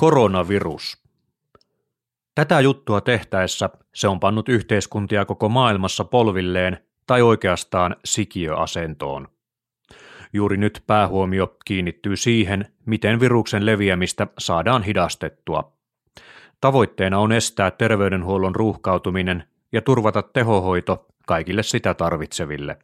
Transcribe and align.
Koronavirus. 0.00 1.02
Tätä 2.34 2.60
juttua 2.60 3.00
tehtäessä 3.00 3.70
se 3.94 4.08
on 4.08 4.20
pannut 4.20 4.48
yhteiskuntia 4.48 5.24
koko 5.24 5.48
maailmassa 5.48 6.04
polvilleen 6.04 6.78
tai 7.06 7.22
oikeastaan 7.22 7.96
sikiöasentoon. 8.04 9.28
Juuri 10.32 10.56
nyt 10.56 10.82
päähuomio 10.86 11.56
kiinnittyy 11.64 12.16
siihen, 12.16 12.64
miten 12.86 13.20
viruksen 13.20 13.66
leviämistä 13.66 14.26
saadaan 14.38 14.82
hidastettua. 14.82 15.72
Tavoitteena 16.60 17.18
on 17.18 17.32
estää 17.32 17.70
terveydenhuollon 17.70 18.54
ruuhkautuminen 18.54 19.44
ja 19.72 19.82
turvata 19.82 20.22
tehohoito 20.22 21.06
kaikille 21.26 21.62
sitä 21.62 21.94
tarvitseville. 21.94 22.78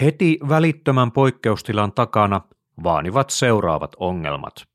Heti 0.00 0.38
välittömän 0.48 1.12
poikkeustilan 1.12 1.92
takana 1.92 2.40
vaanivat 2.82 3.30
seuraavat 3.30 3.96
ongelmat. 3.96 4.71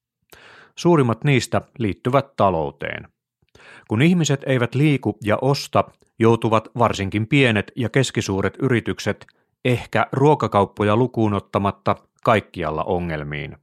Suurimmat 0.78 1.24
niistä 1.24 1.62
liittyvät 1.80 2.36
talouteen. 2.36 3.08
Kun 3.88 4.02
ihmiset 4.02 4.44
eivät 4.46 4.76
liiku 4.76 5.18
ja 5.24 5.38
osta, 5.42 5.84
joutuvat 6.20 6.68
varsinkin 6.78 7.28
pienet 7.28 7.72
ja 7.76 7.90
keskisuuret 7.90 8.54
yritykset 8.62 9.28
ehkä 9.66 10.08
ruokakauppoja 10.12 10.96
lukuun 10.96 11.34
ottamatta 11.34 11.96
kaikkialla 12.24 12.84
ongelmiin. 12.84 13.58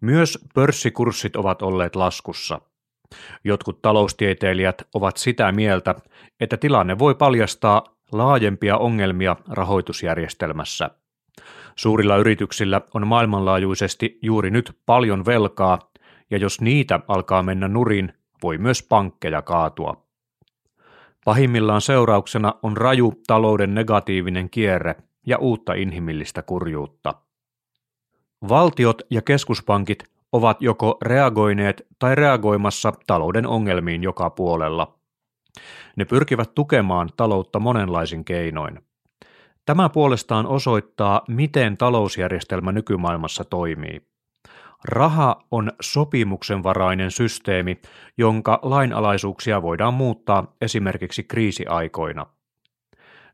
Myös 0.00 0.38
pörssikurssit 0.54 1.36
ovat 1.36 1.62
olleet 1.62 1.96
laskussa. 1.96 2.60
Jotkut 3.44 3.82
taloustieteilijät 3.82 4.82
ovat 4.94 5.16
sitä 5.16 5.52
mieltä, 5.52 5.94
että 6.40 6.56
tilanne 6.56 6.98
voi 6.98 7.14
paljastaa 7.14 7.84
laajempia 8.12 8.76
ongelmia 8.76 9.36
rahoitusjärjestelmässä. 9.48 10.90
Suurilla 11.76 12.16
yrityksillä 12.16 12.80
on 12.94 13.06
maailmanlaajuisesti 13.06 14.18
juuri 14.22 14.50
nyt 14.50 14.78
paljon 14.86 15.26
velkaa, 15.26 15.89
ja 16.30 16.38
jos 16.38 16.60
niitä 16.60 17.00
alkaa 17.08 17.42
mennä 17.42 17.68
nurin, 17.68 18.12
voi 18.42 18.58
myös 18.58 18.82
pankkeja 18.82 19.42
kaatua. 19.42 20.06
Pahimmillaan 21.24 21.80
seurauksena 21.80 22.54
on 22.62 22.76
raju 22.76 23.14
talouden 23.26 23.74
negatiivinen 23.74 24.50
kierre 24.50 24.94
ja 25.26 25.38
uutta 25.38 25.74
inhimillistä 25.74 26.42
kurjuutta. 26.42 27.14
Valtiot 28.48 29.02
ja 29.10 29.22
keskuspankit 29.22 30.04
ovat 30.32 30.62
joko 30.62 30.98
reagoineet 31.02 31.86
tai 31.98 32.14
reagoimassa 32.14 32.92
talouden 33.06 33.46
ongelmiin 33.46 34.02
joka 34.02 34.30
puolella. 34.30 34.98
Ne 35.96 36.04
pyrkivät 36.04 36.54
tukemaan 36.54 37.10
taloutta 37.16 37.60
monenlaisin 37.60 38.24
keinoin. 38.24 38.80
Tämä 39.66 39.88
puolestaan 39.88 40.46
osoittaa, 40.46 41.22
miten 41.28 41.76
talousjärjestelmä 41.76 42.72
nykymaailmassa 42.72 43.44
toimii. 43.44 44.09
Raha 44.84 45.44
on 45.50 45.72
sopimuksenvarainen 45.80 47.10
systeemi, 47.10 47.80
jonka 48.18 48.58
lainalaisuuksia 48.62 49.62
voidaan 49.62 49.94
muuttaa 49.94 50.56
esimerkiksi 50.60 51.22
kriisiaikoina. 51.22 52.26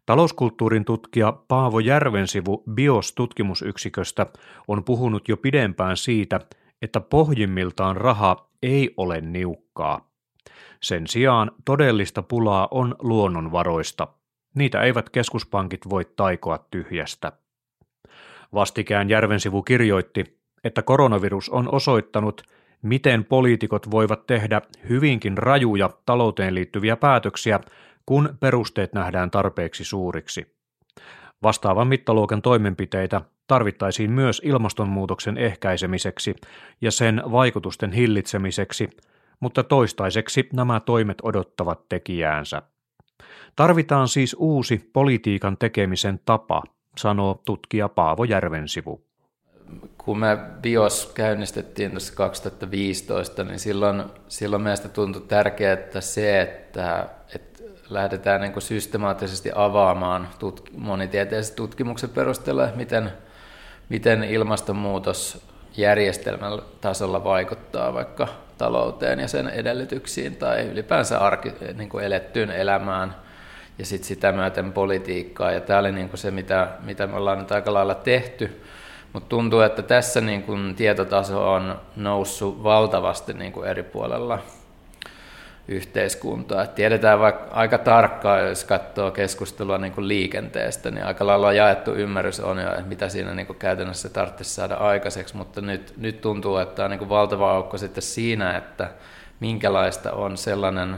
Talouskulttuurin 0.06 0.84
tutkija 0.84 1.32
Paavo 1.48 1.80
Järvensivu 1.80 2.64
BIOS-tutkimusyksiköstä 2.70 4.26
on 4.68 4.84
puhunut 4.84 5.28
jo 5.28 5.36
pidempään 5.36 5.96
siitä, 5.96 6.40
että 6.82 7.00
pohjimmiltaan 7.00 7.96
raha 7.96 8.50
ei 8.62 8.94
ole 8.96 9.20
niukkaa. 9.20 10.10
Sen 10.82 11.06
sijaan 11.06 11.50
todellista 11.64 12.22
pulaa 12.22 12.68
on 12.70 12.94
luonnonvaroista. 12.98 14.08
Niitä 14.54 14.82
eivät 14.82 15.10
keskuspankit 15.10 15.80
voi 15.90 16.04
taikoa 16.04 16.66
tyhjästä. 16.70 17.32
Vastikään 18.54 19.08
Järvensivu 19.08 19.62
kirjoitti, 19.62 20.40
että 20.64 20.82
koronavirus 20.82 21.48
on 21.48 21.74
osoittanut, 21.74 22.42
miten 22.82 23.24
poliitikot 23.24 23.90
voivat 23.90 24.26
tehdä 24.26 24.62
hyvinkin 24.88 25.38
rajuja 25.38 25.90
talouteen 26.06 26.54
liittyviä 26.54 26.96
päätöksiä, 26.96 27.60
kun 28.06 28.36
perusteet 28.40 28.92
nähdään 28.92 29.30
tarpeeksi 29.30 29.84
suuriksi. 29.84 30.56
Vastaavan 31.42 31.88
mittaluokan 31.88 32.42
toimenpiteitä 32.42 33.20
tarvittaisiin 33.46 34.10
myös 34.10 34.42
ilmastonmuutoksen 34.44 35.38
ehkäisemiseksi 35.38 36.34
ja 36.80 36.90
sen 36.90 37.22
vaikutusten 37.32 37.92
hillitsemiseksi, 37.92 38.90
mutta 39.40 39.62
toistaiseksi 39.62 40.48
nämä 40.52 40.80
toimet 40.80 41.18
odottavat 41.22 41.88
tekijäänsä. 41.88 42.62
Tarvitaan 43.56 44.08
siis 44.08 44.36
uusi 44.38 44.90
politiikan 44.92 45.56
tekemisen 45.56 46.20
tapa, 46.24 46.62
sanoo 46.96 47.42
tutkija 47.46 47.88
Paavo 47.88 48.24
Järvensivu 48.24 49.06
kun 49.98 50.18
me 50.18 50.38
BIOS 50.62 51.12
käynnistettiin 51.14 51.90
tuossa 51.90 52.14
2015, 52.14 53.44
niin 53.44 53.58
silloin, 53.58 54.04
silloin 54.28 54.62
meistä 54.62 54.88
tuntui 54.88 55.22
tärkeää 55.28 56.00
se, 56.00 56.40
että, 56.40 57.06
että 57.34 57.62
lähdetään 57.90 58.40
niin 58.40 58.62
systemaattisesti 58.62 59.50
avaamaan 59.54 60.28
tutk- 60.38 60.70
monitieteellisen 60.76 61.56
tutkimuksen 61.56 62.10
perusteella, 62.10 62.68
miten, 62.74 63.12
miten 63.88 64.24
ilmastonmuutos 64.24 65.46
järjestelmän 65.76 66.52
tasolla 66.80 67.24
vaikuttaa 67.24 67.94
vaikka 67.94 68.28
talouteen 68.58 69.20
ja 69.20 69.28
sen 69.28 69.48
edellytyksiin 69.48 70.36
tai 70.36 70.66
ylipäänsä 70.66 71.18
arki, 71.18 71.52
niin 71.74 71.88
kuin 71.88 72.04
elettyyn 72.04 72.50
elämään 72.50 73.14
ja 73.78 73.86
sit 73.86 74.04
sitä 74.04 74.32
myöten 74.32 74.72
politiikkaa. 74.72 75.52
Ja 75.52 75.60
tämä 75.60 75.78
oli 75.78 75.92
niin 75.92 76.08
kuin 76.08 76.18
se, 76.18 76.30
mitä, 76.30 76.68
mitä 76.82 77.06
me 77.06 77.16
ollaan 77.16 77.38
nyt 77.38 77.52
aika 77.52 77.74
lailla 77.74 77.94
tehty. 77.94 78.62
Mutta 79.12 79.28
tuntuu, 79.28 79.60
että 79.60 79.82
tässä 79.82 80.20
niin 80.20 80.42
kun 80.42 80.74
tietotaso 80.76 81.52
on 81.52 81.80
noussut 81.96 82.62
valtavasti 82.62 83.34
niin 83.34 83.52
kuin 83.52 83.68
eri 83.68 83.82
puolella 83.82 84.38
yhteiskuntaa. 85.68 86.62
Et 86.62 86.74
tiedetään 86.74 87.20
vaikka 87.20 87.54
aika 87.54 87.78
tarkkaan, 87.78 88.48
jos 88.48 88.64
katsoo 88.64 89.10
keskustelua 89.10 89.78
niin 89.78 90.08
liikenteestä, 90.08 90.90
niin 90.90 91.04
aika 91.04 91.26
lailla 91.26 91.52
jaettu 91.52 91.94
ymmärrys 91.94 92.40
on 92.40 92.58
jo, 92.58 92.70
että 92.70 92.82
mitä 92.82 93.08
siinä 93.08 93.34
niin 93.34 93.56
käytännössä 93.58 94.08
tarvitsisi 94.08 94.54
saada 94.54 94.74
aikaiseksi, 94.74 95.36
mutta 95.36 95.60
nyt, 95.60 95.94
nyt 95.96 96.20
tuntuu, 96.20 96.56
että 96.56 96.84
on 96.84 96.90
niin 96.90 96.98
kuin 96.98 97.08
valtava 97.08 97.50
aukko 97.50 97.78
sitten 97.78 98.02
siinä, 98.02 98.56
että 98.56 98.90
minkälaista 99.40 100.12
on 100.12 100.36
sellainen 100.36 100.96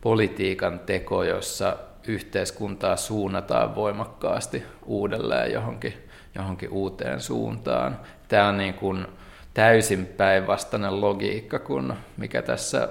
politiikan 0.00 0.78
teko, 0.78 1.22
jossa 1.22 1.76
yhteiskuntaa 2.06 2.96
suunnataan 2.96 3.74
voimakkaasti 3.74 4.62
uudelleen 4.86 5.52
johonkin 5.52 6.07
johonkin 6.34 6.70
uuteen 6.70 7.20
suuntaan. 7.20 8.00
Tämä 8.28 8.48
on 8.48 8.56
niin 8.58 8.74
kuin 8.74 9.06
täysin 9.54 10.06
päinvastainen 10.06 11.00
logiikka 11.00 11.58
kuin 11.58 11.92
mikä 12.16 12.42
tässä 12.42 12.88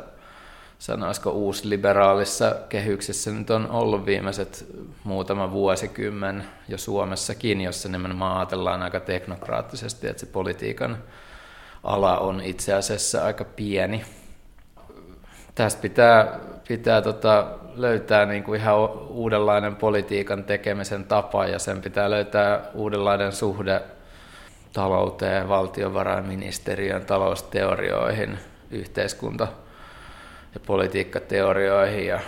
sanoisiko 0.79 1.31
uusliberaalissa 1.31 2.55
kehyksessä 2.69 3.31
nyt 3.31 3.49
on 3.49 3.71
ollut 3.71 4.05
viimeiset 4.05 4.65
muutama 5.03 5.51
vuosikymmen 5.51 6.43
jo 6.67 6.77
Suomessakin, 6.77 7.61
jossa 7.61 7.89
nimenomaan 7.89 8.37
ajatellaan 8.37 8.81
aika 8.81 8.99
teknokraattisesti, 8.99 10.07
että 10.07 10.19
se 10.19 10.25
politiikan 10.25 10.97
ala 11.83 12.17
on 12.17 12.41
itse 12.41 12.73
asiassa 12.73 13.25
aika 13.25 13.45
pieni. 13.45 14.05
Tästä 15.55 15.81
pitää, 15.81 16.39
pitää 16.67 17.01
tota, 17.01 17.47
löytää 17.75 18.25
niin 18.25 18.43
kuin 18.43 18.59
ihan 18.59 18.75
uudenlainen 19.09 19.75
politiikan 19.75 20.43
tekemisen 20.43 21.03
tapa 21.03 21.45
ja 21.45 21.59
sen 21.59 21.81
pitää 21.81 22.09
löytää 22.09 22.61
uudenlainen 22.73 23.31
suhde 23.31 23.81
talouteen, 24.73 25.49
valtiovarainministeriön 25.49 27.05
talousteorioihin, 27.05 28.39
yhteiskunta- 28.71 29.47
ja 30.53 30.59
politiikkateorioihin 30.65 32.07
ja 32.07 32.19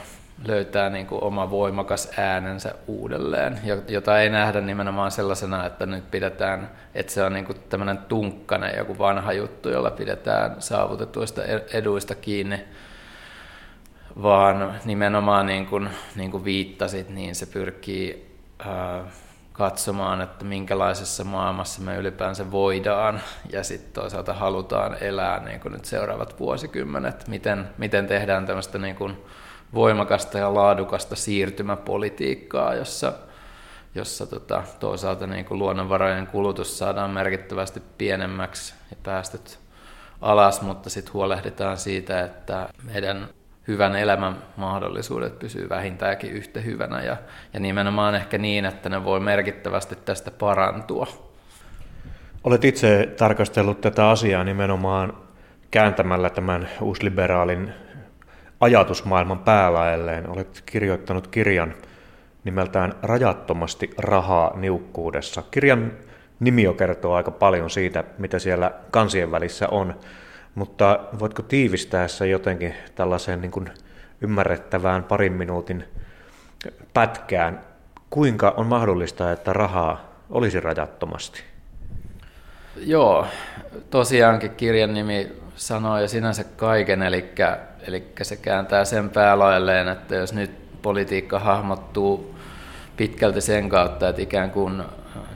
löytää 0.48 0.90
niin 0.90 1.08
kuin 1.08 1.24
oma 1.24 1.50
voimakas 1.50 2.12
äänensä 2.18 2.76
uudelleen, 2.88 3.60
jota 3.88 4.20
ei 4.20 4.30
nähdä 4.30 4.62
nimenomaan 4.62 5.12
sellaisena, 5.12 5.66
että 5.66 5.86
nyt 5.86 6.12
pidetään, 6.12 6.70
että 6.96 7.14
se 7.14 7.24
on 7.24 7.34
niin 7.34 7.46
kuin 7.46 7.58
tämmöinen 7.70 7.98
tunkkane, 7.98 8.74
joku 8.78 8.98
vanha 8.98 9.34
juttu, 9.34 9.70
jolla 9.70 9.92
pidetään 9.92 10.56
saavutetuista 10.60 11.42
eduista 11.74 12.16
kiinni, 12.16 12.60
vaan 14.22 14.74
nimenomaan 14.86 15.46
niin 15.46 15.66
kuin, 15.66 15.90
niin 16.16 16.32
kuin 16.32 16.44
viittasit, 16.44 17.10
niin 17.10 17.36
se 17.36 17.46
pyrkii 17.46 18.36
ää, 18.60 19.04
katsomaan, 19.54 20.22
että 20.22 20.46
minkälaisessa 20.46 21.24
maailmassa 21.24 21.82
me 21.82 21.96
ylipäänsä 21.96 22.52
voidaan 22.52 23.22
ja 23.52 23.64
sitten 23.64 23.94
toisaalta 23.94 24.34
halutaan 24.34 24.98
elää 25.02 25.44
niin 25.44 25.60
kuin 25.60 25.72
nyt 25.72 25.86
seuraavat 25.86 26.40
vuosikymmenet, 26.40 27.28
miten, 27.28 27.70
miten 27.78 28.08
tehdään 28.08 28.46
tämmöistä 28.46 28.78
niin 28.78 28.96
kuin 28.96 29.18
voimakasta 29.74 30.38
ja 30.38 30.54
laadukasta 30.54 31.16
siirtymäpolitiikkaa, 31.16 32.76
jossa, 32.76 33.14
jossa 33.96 34.26
tota, 34.26 34.64
toisaalta 34.80 35.28
niin 35.28 35.46
kuin 35.46 35.60
luonnonvarojen 35.60 36.28
kulutus 36.28 36.78
saadaan 36.78 37.10
merkittävästi 37.10 37.82
pienemmäksi 37.98 38.74
ja 38.92 38.98
päästöt 39.04 39.60
alas, 40.22 40.62
mutta 40.62 40.90
sitten 40.90 41.14
huolehditaan 41.14 41.78
siitä, 41.78 42.24
että 42.24 42.70
meidän 42.84 43.30
hyvän 43.70 43.96
elämän 43.96 44.36
mahdollisuudet 44.58 45.40
pysyy 45.40 45.70
vähintäänkin 45.70 46.32
yhtä 46.32 46.60
hyvänä 46.60 47.02
ja, 47.04 47.18
ja 47.54 47.60
nimenomaan 47.60 48.16
ehkä 48.16 48.38
niin, 48.38 48.66
että 48.66 48.90
ne 48.90 49.04
voi 49.04 49.20
merkittävästi 49.20 49.96
tästä 49.96 50.32
parantua. 50.32 51.08
Olet 52.44 52.66
itse 52.66 53.14
tarkastellut 53.18 53.82
tätä 53.82 54.10
asiaa 54.10 54.44
nimenomaan 54.44 55.14
kääntämällä 55.72 56.30
tämän 56.30 56.70
uusliberaalin 56.82 57.74
ajatusmaailman 58.60 59.40
päälaelleen. 59.40 60.30
Olet 60.30 60.64
kirjoittanut 60.66 61.28
kirjan 61.28 61.74
nimeltään 62.44 62.94
Rajattomasti 63.02 63.90
rahaa 63.98 64.58
niukkuudessa. 64.58 65.44
Kirjan 65.52 65.92
nimi 66.40 66.64
jo 66.64 66.74
kertoo 66.74 67.14
aika 67.14 67.32
paljon 67.32 67.70
siitä, 67.70 68.04
mitä 68.18 68.40
siellä 68.40 68.72
kansien 68.92 69.32
välissä 69.32 69.68
on, 69.70 69.96
mutta 70.60 71.00
voitko 71.20 71.42
tiivistää 71.42 72.08
se 72.08 72.28
jotenkin 72.28 72.74
tällaiseen 72.96 73.42
niin 73.42 73.52
kuin 73.52 73.70
ymmärrettävään 74.22 75.04
parin 75.04 75.34
minuutin 75.34 75.84
pätkään, 76.94 77.62
kuinka 78.10 78.54
on 78.58 78.66
mahdollista, 78.66 79.32
että 79.32 79.54
rahaa 79.54 80.10
olisi 80.30 80.60
rajattomasti? 80.60 81.44
Joo, 82.76 83.28
tosiaankin 83.90 84.52
kirjan 84.52 84.94
nimi 84.94 85.32
sanoo 85.56 86.00
jo 86.00 86.08
sinänsä 86.08 86.44
kaiken, 86.44 87.04
eli, 87.04 87.34
eli 87.88 88.14
se 88.22 88.36
kääntää 88.36 88.86
sen 88.86 89.10
päälailleen, 89.10 89.88
että 89.88 90.16
jos 90.16 90.34
nyt 90.34 90.82
politiikka 90.82 91.40
hahmottuu 91.40 92.36
pitkälti 92.98 93.42
sen 93.42 93.70
kautta, 93.70 94.10
että 94.10 94.22
ikään 94.22 94.52
kuin 94.52 94.84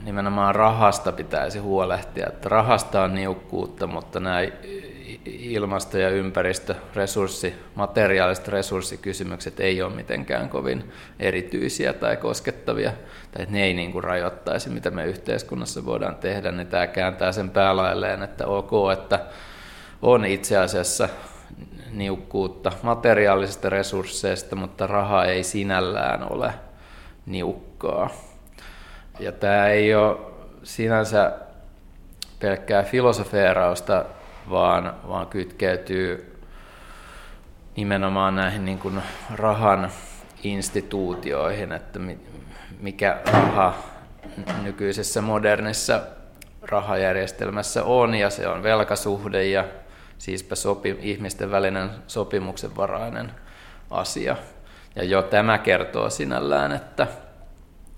nimenomaan 0.04 0.54
rahasta 0.54 1.12
pitäisi 1.12 1.58
huolehtia, 1.58 2.26
että 2.26 2.48
rahasta 2.48 3.02
on 3.02 3.14
niukkuutta, 3.14 3.86
mutta 3.86 4.20
nämä 4.20 4.40
ilmasto- 5.26 5.98
ja 5.98 6.08
ympäristö, 6.08 6.74
resurssi, 6.94 7.54
materiaaliset 7.74 8.48
resurssikysymykset 8.48 9.60
ei 9.60 9.82
ole 9.82 9.94
mitenkään 9.94 10.48
kovin 10.48 10.92
erityisiä 11.18 11.92
tai 11.92 12.16
koskettavia, 12.16 12.92
tai 13.32 13.46
ne 13.48 13.64
ei 13.64 13.74
niin 13.74 13.92
kuin 13.92 14.04
rajoittaisi, 14.04 14.70
mitä 14.70 14.90
me 14.90 15.06
yhteiskunnassa 15.06 15.86
voidaan 15.86 16.16
tehdä, 16.16 16.52
niin 16.52 16.66
tämä 16.66 16.86
kääntää 16.86 17.32
sen 17.32 17.50
päälailleen, 17.50 18.22
että 18.22 18.46
ok, 18.46 18.92
että 18.92 19.20
on 20.02 20.24
itse 20.24 20.58
asiassa 20.58 21.08
niukkuutta 21.90 22.72
materiaalisista 22.82 23.70
resursseista, 23.70 24.56
mutta 24.56 24.86
raha 24.86 25.24
ei 25.24 25.42
sinällään 25.42 26.32
ole 26.32 26.54
niukkaa. 27.26 28.10
Ja 29.20 29.32
tämä 29.32 29.68
ei 29.68 29.94
ole 29.94 30.16
sinänsä 30.62 31.32
pelkkää 32.40 32.82
filosofeerausta, 32.82 34.04
vaan, 34.50 34.94
vaan 35.08 35.26
kytkeytyy 35.26 36.40
nimenomaan 37.76 38.36
näihin 38.36 38.64
niin 38.64 38.78
kuin 38.78 39.02
rahan 39.34 39.90
instituutioihin, 40.42 41.72
että 41.72 42.00
mikä 42.80 43.20
raha 43.32 43.74
nykyisessä 44.62 45.20
modernissa 45.20 46.00
rahajärjestelmässä 46.62 47.84
on, 47.84 48.14
ja 48.14 48.30
se 48.30 48.48
on 48.48 48.62
velkasuhde 48.62 49.44
ja 49.44 49.64
siispä 50.18 50.54
sopi, 50.54 50.98
ihmisten 51.00 51.50
välinen 51.50 51.90
sopimuksenvarainen 52.06 53.32
asia. 53.90 54.36
Ja 54.96 55.04
jo 55.04 55.22
tämä 55.22 55.58
kertoo 55.58 56.10
sinällään, 56.10 56.72
että, 56.72 57.06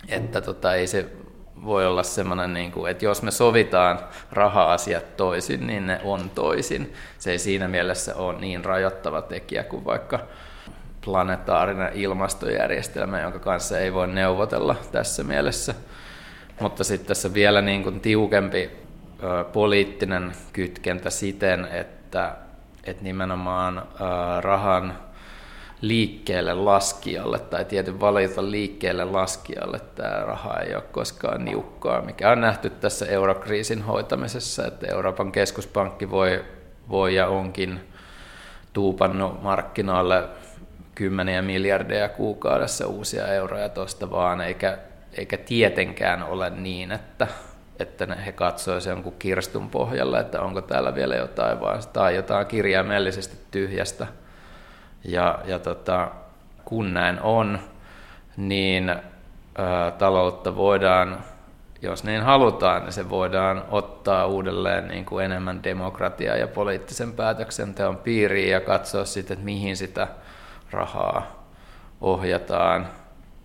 että 0.08 0.40
tota, 0.40 0.74
ei 0.74 0.86
se 0.86 1.10
voi 1.64 1.86
olla 1.86 2.02
semmoinen, 2.02 2.54
niin 2.54 2.72
kuin, 2.72 2.90
että 2.90 3.04
jos 3.04 3.22
me 3.22 3.30
sovitaan 3.30 3.98
raha-asiat 4.32 5.16
toisin, 5.16 5.66
niin 5.66 5.86
ne 5.86 6.00
on 6.04 6.30
toisin. 6.30 6.92
Se 7.18 7.30
ei 7.30 7.38
siinä 7.38 7.68
mielessä 7.68 8.16
ole 8.16 8.38
niin 8.38 8.64
rajoittava 8.64 9.22
tekijä 9.22 9.64
kuin 9.64 9.84
vaikka 9.84 10.18
planetaarinen 11.04 11.90
ilmastojärjestelmä, 11.94 13.20
jonka 13.20 13.38
kanssa 13.38 13.78
ei 13.78 13.94
voi 13.94 14.08
neuvotella 14.08 14.76
tässä 14.92 15.24
mielessä. 15.24 15.74
Mutta 16.60 16.84
sitten 16.84 17.08
tässä 17.08 17.34
vielä 17.34 17.62
niin 17.62 17.82
kuin 17.82 18.00
tiukempi 18.00 18.70
ö, 19.22 19.44
poliittinen 19.44 20.32
kytkentä 20.52 21.10
siten, 21.10 21.68
että, 21.72 22.36
että 22.84 23.02
nimenomaan 23.02 23.78
ö, 23.78 24.40
rahan 24.40 24.98
liikkeelle 25.80 26.54
laskijalle 26.54 27.38
tai 27.38 27.64
tietyn 27.64 28.00
valita 28.00 28.50
liikkeelle 28.50 29.04
laskijalle 29.04 29.80
tämä 29.94 30.24
raha 30.26 30.60
ei 30.60 30.74
ole 30.74 30.82
koskaan 30.92 31.44
niukkaa, 31.44 32.02
mikä 32.02 32.30
on 32.30 32.40
nähty 32.40 32.70
tässä 32.70 33.06
eurokriisin 33.06 33.82
hoitamisessa, 33.82 34.66
että 34.66 34.86
Euroopan 34.86 35.32
keskuspankki 35.32 36.10
voi, 36.10 36.44
voi 36.88 37.14
ja 37.14 37.26
onkin 37.28 37.80
tuupannut 38.72 39.42
markkinoille 39.42 40.24
kymmeniä 40.94 41.42
miljardeja 41.42 42.08
kuukaudessa 42.08 42.86
uusia 42.86 43.26
euroja 43.26 43.68
tuosta 43.68 44.10
vaan, 44.10 44.40
eikä, 44.40 44.78
eikä 45.12 45.36
tietenkään 45.36 46.22
ole 46.22 46.50
niin, 46.50 46.92
että, 46.92 47.26
että 47.78 48.06
ne, 48.06 48.16
he 48.26 48.32
katsoisivat 48.32 48.96
jonkun 48.96 49.14
kirstun 49.18 49.70
pohjalla, 49.70 50.20
että 50.20 50.40
onko 50.40 50.60
täällä 50.60 50.94
vielä 50.94 51.16
jotain, 51.16 51.60
vaan 51.60 51.82
tai 51.92 52.16
jotain 52.16 52.46
kirjaimellisesti 52.46 53.36
tyhjästä– 53.50 54.06
ja, 55.08 55.38
ja 55.44 55.58
tota, 55.58 56.10
kun 56.64 56.94
näin 56.94 57.20
on, 57.20 57.58
niin 58.36 58.88
ä, 58.88 59.00
taloutta 59.98 60.56
voidaan, 60.56 61.18
jos 61.82 62.04
niin 62.04 62.22
halutaan, 62.22 62.82
niin 62.82 62.92
se 62.92 63.10
voidaan 63.10 63.64
ottaa 63.70 64.26
uudelleen 64.26 64.88
niin 64.88 65.04
kuin 65.04 65.24
enemmän 65.24 65.62
demokratiaa 65.64 66.36
ja 66.36 66.48
poliittisen 66.48 67.12
päätöksenteon 67.12 67.96
piiriin 67.96 68.50
ja 68.50 68.60
katsoa 68.60 69.04
sitten, 69.04 69.34
että 69.34 69.44
mihin 69.44 69.76
sitä 69.76 70.08
rahaa 70.70 71.46
ohjataan, 72.00 72.88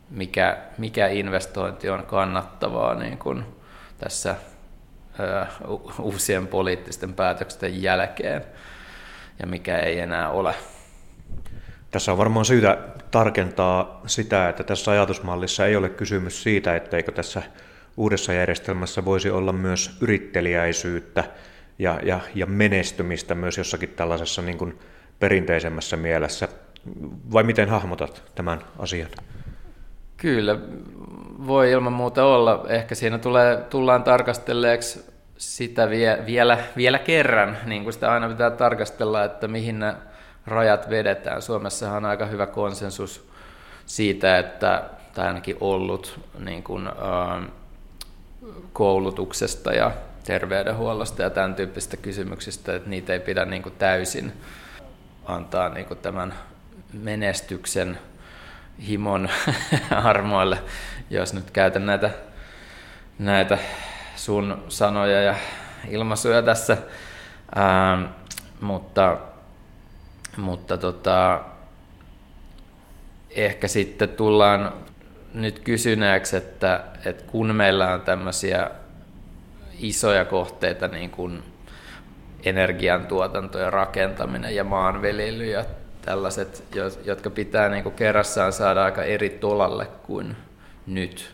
mikä, 0.09 0.57
mikä 0.77 1.07
investointi 1.07 1.89
on 1.89 2.05
kannattavaa 2.05 2.95
niin 2.95 3.17
kuin 3.17 3.43
tässä 3.97 4.35
ä, 5.19 5.47
uusien 5.99 6.47
poliittisten 6.47 7.13
päätösten 7.13 7.81
jälkeen 7.81 8.45
ja 9.39 9.47
mikä 9.47 9.77
ei 9.77 9.99
enää 9.99 10.29
ole. 10.29 10.55
Tässä 11.91 12.11
on 12.11 12.17
varmaan 12.17 12.45
syytä 12.45 12.77
tarkentaa 13.11 14.01
sitä, 14.07 14.49
että 14.49 14.63
tässä 14.63 14.91
ajatusmallissa 14.91 15.65
ei 15.65 15.75
ole 15.75 15.89
kysymys 15.89 16.43
siitä, 16.43 16.75
etteikö 16.75 17.11
tässä 17.11 17.41
uudessa 17.97 18.33
järjestelmässä 18.33 19.05
voisi 19.05 19.29
olla 19.29 19.53
myös 19.53 19.97
yritteliäisyyttä 20.01 21.23
ja, 21.79 21.99
ja, 22.03 22.19
ja 22.35 22.45
menestymistä 22.45 23.35
myös 23.35 23.57
jossakin 23.57 23.89
tällaisessa 23.89 24.41
niin 24.41 24.57
kuin 24.57 24.79
perinteisemmässä 25.19 25.97
mielessä. 25.97 26.47
Vai 27.33 27.43
miten 27.43 27.69
hahmotat 27.69 28.23
tämän 28.35 28.59
asian? 28.79 29.09
Kyllä, 30.17 30.59
voi 31.47 31.71
ilman 31.71 31.93
muuta 31.93 32.25
olla. 32.25 32.65
Ehkä 32.69 32.95
siinä 32.95 33.17
tulee, 33.17 33.57
tullaan 33.57 34.03
tarkastelleeksi 34.03 35.05
sitä 35.37 35.89
vie, 35.89 36.23
vielä, 36.25 36.57
vielä 36.77 36.99
kerran, 36.99 37.57
niin 37.65 37.83
kuin 37.83 37.93
sitä 37.93 38.11
aina 38.11 38.29
pitää 38.29 38.51
tarkastella, 38.51 39.23
että 39.23 39.47
mihin 39.47 39.79
nämä 39.79 40.10
rajat 40.45 40.89
vedetään. 40.89 41.41
Suomessahan 41.41 41.97
on 41.97 42.05
aika 42.05 42.25
hyvä 42.25 42.45
konsensus 42.45 43.29
siitä, 43.85 44.37
että, 44.37 44.83
tai 45.13 45.27
ainakin 45.27 45.57
ollut 45.59 46.19
niin 46.39 46.63
kuin, 46.63 46.87
äh, 46.87 47.47
koulutuksesta 48.73 49.73
ja 49.73 49.91
terveydenhuollosta 50.23 51.21
ja 51.21 51.29
tämän 51.29 51.55
tyyppisistä 51.55 51.97
kysymyksistä, 51.97 52.75
että 52.75 52.89
niitä 52.89 53.13
ei 53.13 53.19
pidä 53.19 53.45
niin 53.45 53.63
kuin 53.63 53.75
täysin 53.77 54.33
antaa 55.25 55.69
niin 55.69 55.85
kuin 55.85 55.99
tämän 55.99 56.33
menestyksen 56.93 57.97
himon 58.87 59.29
armoille, 60.03 60.63
jos 61.09 61.33
nyt 61.33 61.51
käytän 61.51 61.85
näitä, 61.85 62.09
näitä 63.19 63.57
sun 64.15 64.63
sanoja 64.69 65.21
ja 65.21 65.35
ilmaisuja 65.89 66.41
tässä. 66.41 66.77
Ähm, 67.57 68.03
mutta 68.61 69.17
mutta 70.37 70.77
tota, 70.77 71.41
ehkä 73.29 73.67
sitten 73.67 74.09
tullaan 74.09 74.73
nyt 75.33 75.59
kysyneeksi, 75.59 76.37
että, 76.37 76.83
että 77.05 77.23
kun 77.23 77.55
meillä 77.55 77.93
on 77.93 78.01
tämmöisiä 78.01 78.71
isoja 79.79 80.25
kohteita, 80.25 80.87
niin 80.87 81.09
kuin 81.09 81.43
energiantuotanto 82.45 83.59
ja 83.59 83.69
rakentaminen 83.69 84.55
ja 84.55 84.63
maanviljely 84.63 85.45
ja 85.45 85.65
tällaiset, 86.01 86.63
jotka 87.05 87.29
pitää 87.29 87.69
niin 87.69 87.83
kuin 87.83 87.95
kerrassaan 87.95 88.53
saada 88.53 88.83
aika 88.83 89.03
eri 89.03 89.29
tolalle 89.29 89.85
kuin 89.85 90.35
nyt, 90.87 91.33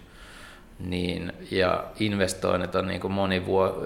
niin, 0.79 1.33
ja 1.51 1.83
investoinnit 1.99 2.75
on 2.75 2.87
niin 2.87 3.01
kuin 3.01 3.13
monivuo, 3.13 3.83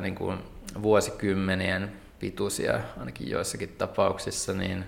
niin 0.00 0.14
kuin 0.14 0.38
vuosikymmenien 0.82 1.92
pituisia 2.18 2.80
ainakin 2.98 3.30
joissakin 3.30 3.68
tapauksissa, 3.78 4.52
niin, 4.52 4.84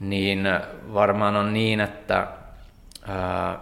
niin 0.00 0.44
varmaan 0.94 1.36
on 1.36 1.52
niin, 1.52 1.80
että 1.80 2.26
ää, 3.08 3.58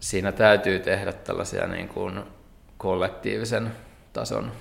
siinä 0.00 0.32
täytyy 0.32 0.78
tehdä 0.78 1.12
tällaisia 1.12 1.66
niin 1.66 1.88
kuin 1.88 2.20
kollektiivisen 2.78 3.72
tason 4.12 4.52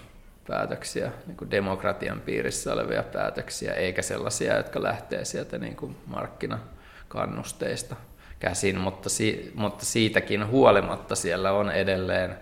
päätöksiä, 0.47 1.11
niin 1.27 1.37
kuin 1.37 1.51
demokratian 1.51 2.21
piirissä 2.21 2.73
olevia 2.73 3.03
päätöksiä, 3.03 3.73
eikä 3.73 4.01
sellaisia, 4.01 4.57
jotka 4.57 4.83
lähtee 4.83 5.25
sieltä 5.25 5.57
niin 5.57 5.75
kuin 5.75 5.97
markkinakannusteista 6.05 7.95
käsin, 8.39 8.79
mutta, 8.79 9.09
si, 9.09 9.51
mutta 9.55 9.85
siitäkin 9.85 10.47
huolimatta 10.47 11.15
siellä 11.15 11.51
on 11.51 11.71
edelleen 11.71 12.35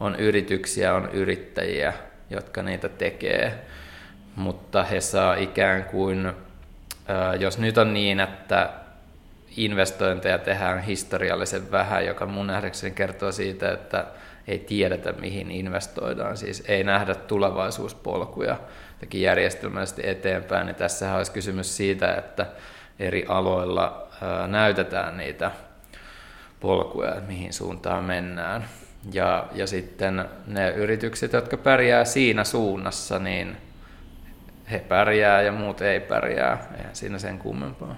on 0.00 0.16
yrityksiä, 0.16 0.94
on 0.94 1.10
yrittäjiä, 1.12 1.92
jotka 2.30 2.62
niitä 2.62 2.88
tekee 2.88 3.64
mutta 4.36 4.82
he 4.82 5.00
saa 5.00 5.34
ikään 5.34 5.84
kuin, 5.84 6.32
jos 7.38 7.58
nyt 7.58 7.78
on 7.78 7.94
niin, 7.94 8.20
että 8.20 8.70
investointeja 9.56 10.38
tehdään 10.38 10.82
historiallisen 10.82 11.70
vähän, 11.70 12.06
joka 12.06 12.26
mun 12.26 12.46
nähdäkseni 12.46 12.94
kertoo 12.94 13.32
siitä, 13.32 13.72
että 13.72 14.06
ei 14.48 14.58
tiedetä 14.58 15.12
mihin 15.12 15.50
investoidaan, 15.50 16.36
siis 16.36 16.64
ei 16.68 16.84
nähdä 16.84 17.14
tulevaisuuspolkuja 17.14 18.56
järjestelmällisesti 19.14 20.02
eteenpäin, 20.04 20.66
niin 20.66 20.76
tässä 20.76 21.14
olisi 21.14 21.32
kysymys 21.32 21.76
siitä, 21.76 22.14
että 22.14 22.46
eri 22.98 23.24
aloilla 23.28 24.08
näytetään 24.46 25.16
niitä 25.16 25.50
polkuja, 26.60 27.08
että 27.08 27.28
mihin 27.28 27.52
suuntaan 27.52 28.04
mennään. 28.04 28.64
Ja, 29.12 29.46
ja 29.54 29.66
sitten 29.66 30.24
ne 30.46 30.70
yritykset, 30.70 31.32
jotka 31.32 31.56
pärjää 31.56 32.04
siinä 32.04 32.44
suunnassa, 32.44 33.18
niin 33.18 33.56
he 34.72 34.78
pärjää 34.78 35.42
ja 35.42 35.52
muut 35.52 35.80
ei 35.80 36.00
pärjää. 36.00 36.66
Eihän 36.78 36.96
siinä 36.96 37.18
sen 37.18 37.38
kummempaa. 37.38 37.94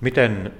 Miten 0.00 0.52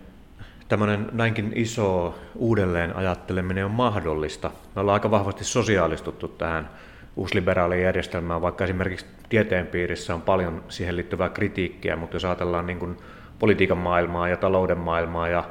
tämmöinen 0.69 1.09
näinkin 1.13 1.53
iso 1.55 2.19
uudelleen 2.35 2.97
ajatteleminen 2.97 3.65
on 3.65 3.71
mahdollista? 3.71 4.51
Me 4.75 4.81
ollaan 4.81 4.95
aika 4.95 5.11
vahvasti 5.11 5.45
sosiaalistuttu 5.45 6.29
tähän 6.29 6.71
uusliberaaliin 7.17 7.83
järjestelmään, 7.83 8.43
vaikka 8.43 8.65
esimerkiksi 8.65 9.07
tieteen 9.29 9.67
piirissä 9.67 10.15
on 10.15 10.23
paljon 10.23 10.65
siihen 10.69 10.97
liittyvää 10.97 11.29
kritiikkiä, 11.29 11.97
mutta 11.97 12.17
jos 12.17 12.25
ajatellaan 12.25 12.67
niin 12.67 12.79
kuin 12.79 12.97
politiikan 13.39 13.79
maailmaa 13.79 14.29
ja 14.29 14.37
talouden 14.37 14.79
maailmaa 14.79 15.29
ja, 15.29 15.45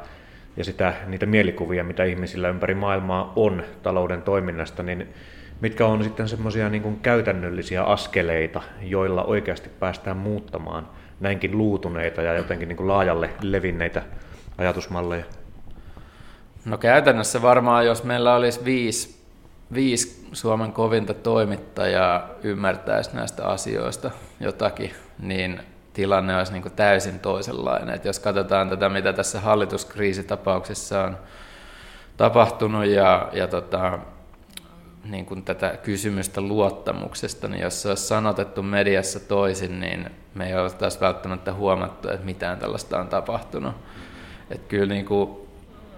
ja 0.57 0.63
sitä, 0.63 0.93
niitä 1.07 1.25
mielikuvia, 1.25 1.83
mitä 1.83 2.03
ihmisillä 2.03 2.49
ympäri 2.49 2.75
maailmaa 2.75 3.33
on 3.35 3.63
talouden 3.83 4.21
toiminnasta, 4.21 4.83
niin 4.83 5.07
mitkä 5.61 5.85
on 5.85 6.03
sitten 6.03 6.27
semmoisia 6.27 6.69
niin 6.69 6.99
käytännöllisiä 6.99 7.83
askeleita, 7.83 8.61
joilla 8.81 9.23
oikeasti 9.23 9.69
päästään 9.69 10.17
muuttamaan 10.17 10.89
näinkin 11.19 11.57
luutuneita 11.57 12.21
ja 12.21 12.33
jotenkin 12.33 12.67
niin 12.67 12.77
kuin 12.77 12.87
laajalle 12.87 13.29
levinneitä 13.41 14.01
ajatusmalleja? 14.57 15.25
No 16.65 16.77
käytännössä 16.77 17.41
varmaan, 17.41 17.85
jos 17.85 18.03
meillä 18.03 18.35
olisi 18.35 18.65
viisi, 18.65 19.19
viisi 19.73 20.27
Suomen 20.33 20.71
kovinta 20.71 21.13
toimittajaa 21.13 22.29
ymmärtäisi 22.43 23.15
näistä 23.15 23.45
asioista 23.45 24.11
jotakin, 24.39 24.91
niin 25.19 25.59
tilanne 25.93 26.37
olisi 26.37 26.53
niin 26.53 26.71
täysin 26.75 27.19
toisenlainen. 27.19 27.95
Et 27.95 28.05
jos 28.05 28.19
katsotaan 28.19 28.69
tätä, 28.69 28.89
mitä 28.89 29.13
tässä 29.13 29.39
hallituskriisitapauksessa 29.39 31.03
on 31.03 31.17
tapahtunut 32.17 32.85
ja, 32.85 33.29
ja 33.33 33.47
tota, 33.47 33.99
niin 35.03 35.25
kuin 35.25 35.43
tätä 35.43 35.77
kysymystä 35.83 36.41
luottamuksesta, 36.41 37.47
niin 37.47 37.61
jos 37.61 37.81
se 37.81 37.89
olisi 37.89 38.07
sanotettu 38.07 38.63
mediassa 38.63 39.19
toisin, 39.19 39.79
niin 39.79 40.09
me 40.35 40.47
ei 40.47 40.55
ole 40.55 40.69
taas 40.69 41.01
välttämättä 41.01 41.53
huomattu, 41.53 42.09
että 42.09 42.25
mitään 42.25 42.59
tällaista 42.59 42.99
on 42.99 43.07
tapahtunut. 43.07 43.75
Että 44.49 44.67
kyllä 44.67 44.93
niin 44.93 45.05
kuin 45.05 45.39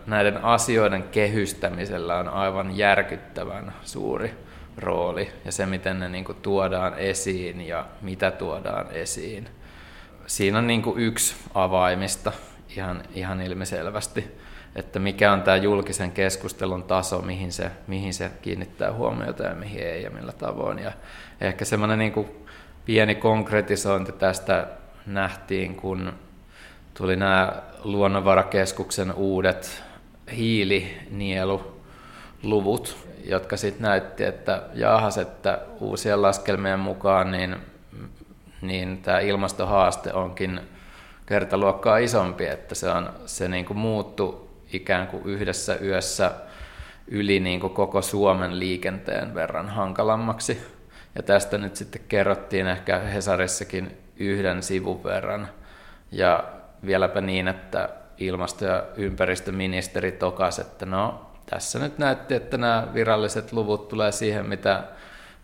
näiden 0.08 0.43
asioiden 0.43 1.03
kehystämisellä 1.03 2.17
on 2.17 2.29
aivan 2.29 2.77
järkyttävän 2.77 3.74
suuri 3.84 4.34
rooli 4.77 5.31
ja 5.46 5.51
se, 5.51 5.65
miten 5.65 6.00
ne 6.00 6.10
niin 6.10 6.25
kuin 6.25 6.38
tuodaan 6.41 6.93
esiin 7.00 7.62
ja 7.62 7.86
mitä 8.01 8.31
tuodaan 8.31 8.91
esiin. 8.91 9.50
Siinä 10.27 10.58
on 10.58 10.67
niin 10.67 10.81
kuin 10.81 11.00
yksi 11.00 11.36
avaimista 11.53 12.31
ihan, 12.75 13.03
ihan 13.15 13.41
ilmiselvästi 13.41 14.40
että 14.75 14.99
mikä 14.99 15.33
on 15.33 15.41
tämä 15.41 15.57
julkisen 15.57 16.11
keskustelun 16.11 16.83
taso, 16.83 17.21
mihin 17.21 17.51
se, 17.51 17.71
mihin 17.87 18.13
se 18.13 18.31
kiinnittää 18.41 18.93
huomiota 18.93 19.43
ja 19.43 19.55
mihin 19.55 19.83
ei 19.83 20.03
ja 20.03 20.09
millä 20.09 20.31
tavoin. 20.31 20.79
Ja 20.79 20.91
ehkä 21.41 21.65
semmoinen 21.65 21.99
niin 21.99 22.11
kuin 22.11 22.27
pieni 22.85 23.15
konkretisointi 23.15 24.11
tästä 24.11 24.67
nähtiin, 25.05 25.75
kun 25.75 26.13
tuli 26.93 27.15
nämä 27.15 27.53
luonnonvarakeskuksen 27.83 29.13
uudet 29.13 29.83
hiilinieluluvut, 30.35 32.97
jotka 33.25 33.57
sitten 33.57 33.81
näytti, 33.81 34.23
että 34.23 34.63
jahas, 34.73 35.17
että 35.17 35.59
uusien 35.79 36.21
laskelmien 36.21 36.79
mukaan 36.79 37.31
niin, 37.31 37.55
niin 38.61 39.01
tämä 39.01 39.19
ilmastohaaste 39.19 40.13
onkin 40.13 40.61
kertaluokkaa 41.25 41.97
isompi, 41.97 42.45
että 42.45 42.75
se, 42.75 42.89
on, 42.89 43.09
se 43.25 43.47
niin 43.47 43.65
kuin 43.65 43.77
muuttui 43.77 44.50
ikään 44.73 45.07
kuin 45.07 45.25
yhdessä 45.25 45.77
yössä 45.81 46.31
yli 47.07 47.39
niin 47.39 47.59
kuin 47.59 47.73
koko 47.73 48.01
Suomen 48.01 48.59
liikenteen 48.59 49.35
verran 49.35 49.69
hankalammaksi. 49.69 50.61
Ja 51.15 51.23
tästä 51.23 51.57
nyt 51.57 51.75
sitten 51.75 52.01
kerrottiin 52.07 52.67
ehkä 52.67 52.99
Hesarissakin 52.99 53.97
yhden 54.17 54.63
sivun 54.63 55.03
verran. 55.03 55.47
Ja 56.11 56.43
vieläpä 56.85 57.21
niin, 57.21 57.47
että 57.47 57.89
ilmasto- 58.17 58.65
ja 58.65 58.83
ympäristöministeri 58.95 60.11
tokas, 60.11 60.59
että 60.59 60.85
no 60.85 61.31
tässä 61.49 61.79
nyt 61.79 61.97
näytti, 61.97 62.35
että 62.35 62.57
nämä 62.57 62.87
viralliset 62.93 63.53
luvut 63.53 63.87
tulee 63.87 64.11
siihen, 64.11 64.45
mitä, 64.45 64.83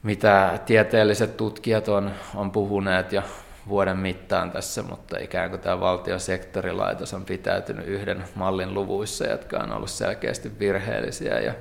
mitä 0.03 0.59
tieteelliset 0.65 1.37
tutkijat 1.37 1.87
on, 1.87 2.11
on 2.35 2.51
puhuneet 2.51 3.13
jo 3.13 3.23
vuoden 3.69 3.97
mittaan 3.97 4.51
tässä, 4.51 4.83
mutta 4.83 5.19
ikään 5.19 5.49
kuin 5.49 5.61
tämä 5.61 5.79
valtion 5.79 6.19
sektorilaitos 6.19 7.13
on 7.13 7.25
pitäytynyt 7.25 7.87
yhden 7.87 8.23
mallin 8.35 8.73
luvuissa, 8.73 9.27
jotka 9.27 9.57
on 9.57 9.71
ollut 9.71 9.89
selkeästi 9.89 10.59
virheellisiä 10.59 11.39
ja, 11.39 11.53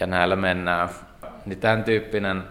ja 0.00 0.06
näillä 0.06 0.36
mennään. 0.36 0.88
Niin 1.46 1.60
tämän 1.60 1.84
tyyppinen 1.84 2.42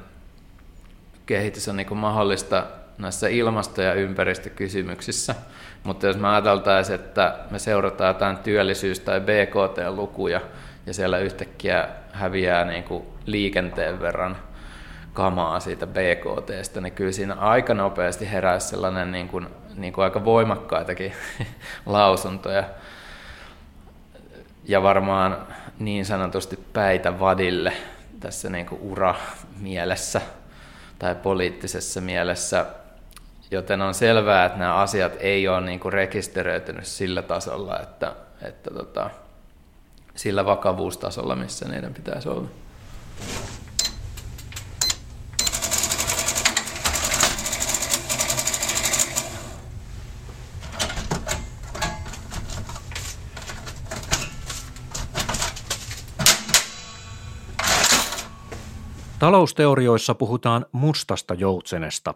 kehitys 1.26 1.68
on 1.68 1.78
niin 1.78 1.98
mahdollista 1.98 2.66
näissä 2.98 3.28
ilmasto- 3.28 3.82
ja 3.82 3.94
ympäristökysymyksissä, 3.94 5.36
mutta 5.84 6.08
jos 6.08 6.18
me 6.18 6.28
ajateltaisiin, 6.28 7.00
että 7.00 7.36
me 7.52 7.60
seurataan 7.60 8.08
jotain 8.08 8.38
työllisyys- 8.38 9.00
tai 9.00 9.22
BKT-lukuja 9.22 10.42
ja 10.86 10.94
siellä 10.94 11.18
yhtäkkiä 11.18 11.88
häviää 12.12 12.66
niin 12.66 12.84
kuin 12.84 13.04
liikenteen 13.26 14.00
verran– 14.00 14.38
kamaa 15.14 15.60
siitä 15.60 15.88
BKTstä, 15.88 16.82
niin 16.82 16.94
kyllä 16.94 17.12
siinä 17.12 17.34
aika 17.34 17.74
nopeasti 17.74 18.32
heräisi 18.32 18.68
sellainen 18.68 19.12
niin 19.12 19.28
kuin, 19.28 19.48
niin 19.76 19.94
kuin 19.94 20.04
aika 20.04 20.26
voimakkaitakin 20.26 21.14
lausuntoja. 21.86 22.64
Ja 24.64 24.84
varmaan 24.84 25.38
niin 25.80 26.06
sanotusti 26.06 26.60
päitä 26.74 27.20
vadille 27.20 27.74
tässä 28.20 28.50
niin 28.50 28.66
kuin 28.66 28.82
ura-mielessä 28.82 30.22
tai 31.00 31.16
poliittisessa 31.16 32.02
mielessä, 32.02 32.66
joten 33.52 33.82
on 33.82 33.94
selvää, 33.94 34.46
että 34.46 34.60
nämä 34.60 34.76
asiat 34.76 35.12
ei 35.20 35.48
ole 35.48 35.62
niin 35.62 35.80
kuin 35.80 35.94
rekisteröitynyt 35.94 36.86
sillä 36.86 37.22
tasolla, 37.22 37.80
että, 37.80 38.16
että 38.42 38.72
tota, 38.74 39.10
sillä 40.16 40.46
vakavuustasolla, 40.46 41.36
missä 41.36 41.68
niiden 41.68 41.94
pitäisi 41.94 42.30
olla. 42.30 42.48
Talousteorioissa 59.22 60.16
puhutaan 60.16 60.66
mustasta 60.72 61.34
joutsenesta. 61.34 62.14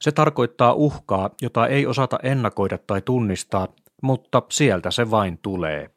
Se 0.00 0.12
tarkoittaa 0.12 0.72
uhkaa, 0.72 1.30
jota 1.42 1.66
ei 1.66 1.86
osata 1.86 2.18
ennakoida 2.22 2.78
tai 2.78 3.02
tunnistaa, 3.02 3.68
mutta 4.02 4.42
sieltä 4.50 4.90
se 4.90 5.10
vain 5.10 5.38
tulee. 5.38 5.90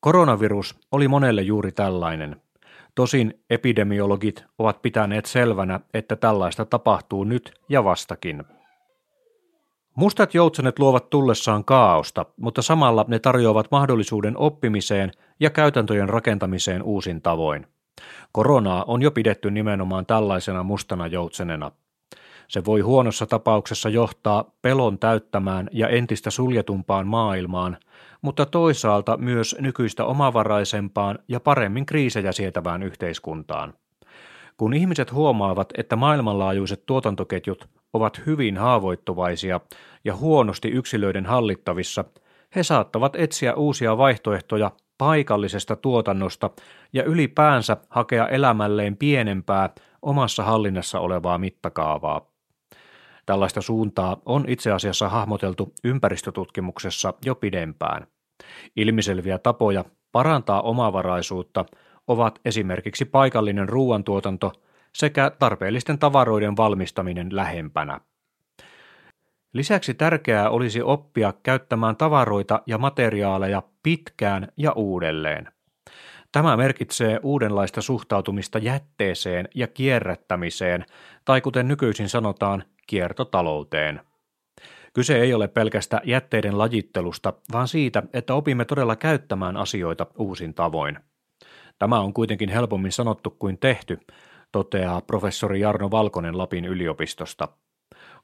Koronavirus 0.00 0.80
oli 0.92 1.08
monelle 1.08 1.42
juuri 1.42 1.72
tällainen. 1.72 2.42
Tosin 2.94 3.40
epidemiologit 3.50 4.44
ovat 4.58 4.82
pitäneet 4.82 5.26
selvänä, 5.26 5.80
että 5.94 6.16
tällaista 6.16 6.64
tapahtuu 6.64 7.24
nyt 7.24 7.52
ja 7.68 7.84
vastakin. 7.84 8.44
Mustat 9.94 10.34
joutsenet 10.34 10.78
luovat 10.78 11.10
tullessaan 11.10 11.64
kaaosta, 11.64 12.26
mutta 12.36 12.62
samalla 12.62 13.04
ne 13.08 13.18
tarjoavat 13.18 13.66
mahdollisuuden 13.70 14.36
oppimiseen 14.36 15.10
ja 15.40 15.50
käytäntöjen 15.50 16.08
rakentamiseen 16.08 16.82
uusin 16.82 17.22
tavoin. 17.22 17.66
Koronaa 18.32 18.84
on 18.84 19.02
jo 19.02 19.10
pidetty 19.10 19.50
nimenomaan 19.50 20.06
tällaisena 20.06 20.62
mustana 20.62 21.06
joutsenena. 21.06 21.72
Se 22.48 22.64
voi 22.64 22.80
huonossa 22.80 23.26
tapauksessa 23.26 23.88
johtaa 23.88 24.44
pelon 24.62 24.98
täyttämään 24.98 25.68
ja 25.72 25.88
entistä 25.88 26.30
suljetumpaan 26.30 27.06
maailmaan, 27.06 27.76
mutta 28.22 28.46
toisaalta 28.46 29.16
myös 29.16 29.56
nykyistä 29.60 30.04
omavaraisempaan 30.04 31.18
ja 31.28 31.40
paremmin 31.40 31.86
kriisejä 31.86 32.32
sietävään 32.32 32.82
yhteiskuntaan. 32.82 33.74
Kun 34.56 34.74
ihmiset 34.74 35.12
huomaavat, 35.12 35.68
että 35.78 35.96
maailmanlaajuiset 35.96 36.86
tuotantoketjut 36.86 37.68
ovat 37.92 38.22
hyvin 38.26 38.56
haavoittuvaisia 38.56 39.60
ja 40.04 40.16
huonosti 40.16 40.68
yksilöiden 40.68 41.26
hallittavissa, 41.26 42.04
he 42.56 42.62
saattavat 42.62 43.16
etsiä 43.16 43.54
uusia 43.54 43.98
vaihtoehtoja 43.98 44.70
paikallisesta 45.00 45.76
tuotannosta 45.76 46.50
ja 46.92 47.04
ylipäänsä 47.04 47.76
hakea 47.88 48.28
elämälleen 48.28 48.96
pienempää, 48.96 49.70
omassa 50.02 50.44
hallinnassa 50.44 51.00
olevaa 51.00 51.38
mittakaavaa. 51.38 52.30
Tällaista 53.26 53.60
suuntaa 53.60 54.16
on 54.26 54.44
itse 54.48 54.72
asiassa 54.72 55.08
hahmoteltu 55.08 55.74
ympäristötutkimuksessa 55.84 57.14
jo 57.24 57.34
pidempään. 57.34 58.06
Ilmiselviä 58.76 59.38
tapoja 59.38 59.84
parantaa 60.12 60.62
omavaraisuutta 60.62 61.64
ovat 62.06 62.40
esimerkiksi 62.44 63.04
paikallinen 63.04 63.68
ruoantuotanto 63.68 64.52
sekä 64.94 65.30
tarpeellisten 65.38 65.98
tavaroiden 65.98 66.56
valmistaminen 66.56 67.36
lähempänä. 67.36 68.00
Lisäksi 69.52 69.94
tärkeää 69.94 70.50
olisi 70.50 70.82
oppia 70.82 71.32
käyttämään 71.42 71.96
tavaroita 71.96 72.62
ja 72.66 72.78
materiaaleja 72.78 73.62
pitkään 73.82 74.48
ja 74.56 74.72
uudelleen. 74.72 75.48
Tämä 76.32 76.56
merkitsee 76.56 77.20
uudenlaista 77.22 77.82
suhtautumista 77.82 78.58
jätteeseen 78.58 79.48
ja 79.54 79.66
kierrättämiseen, 79.66 80.84
tai 81.24 81.40
kuten 81.40 81.68
nykyisin 81.68 82.08
sanotaan, 82.08 82.64
kiertotalouteen. 82.86 84.00
Kyse 84.92 85.20
ei 85.20 85.34
ole 85.34 85.48
pelkästä 85.48 86.00
jätteiden 86.04 86.58
lajittelusta, 86.58 87.32
vaan 87.52 87.68
siitä, 87.68 88.02
että 88.12 88.34
opimme 88.34 88.64
todella 88.64 88.96
käyttämään 88.96 89.56
asioita 89.56 90.06
uusin 90.18 90.54
tavoin. 90.54 90.98
Tämä 91.78 92.00
on 92.00 92.12
kuitenkin 92.12 92.48
helpommin 92.48 92.92
sanottu 92.92 93.30
kuin 93.30 93.58
tehty, 93.58 94.00
toteaa 94.52 95.00
professori 95.00 95.60
Jarno 95.60 95.90
Valkonen 95.90 96.38
Lapin 96.38 96.64
yliopistosta. 96.64 97.48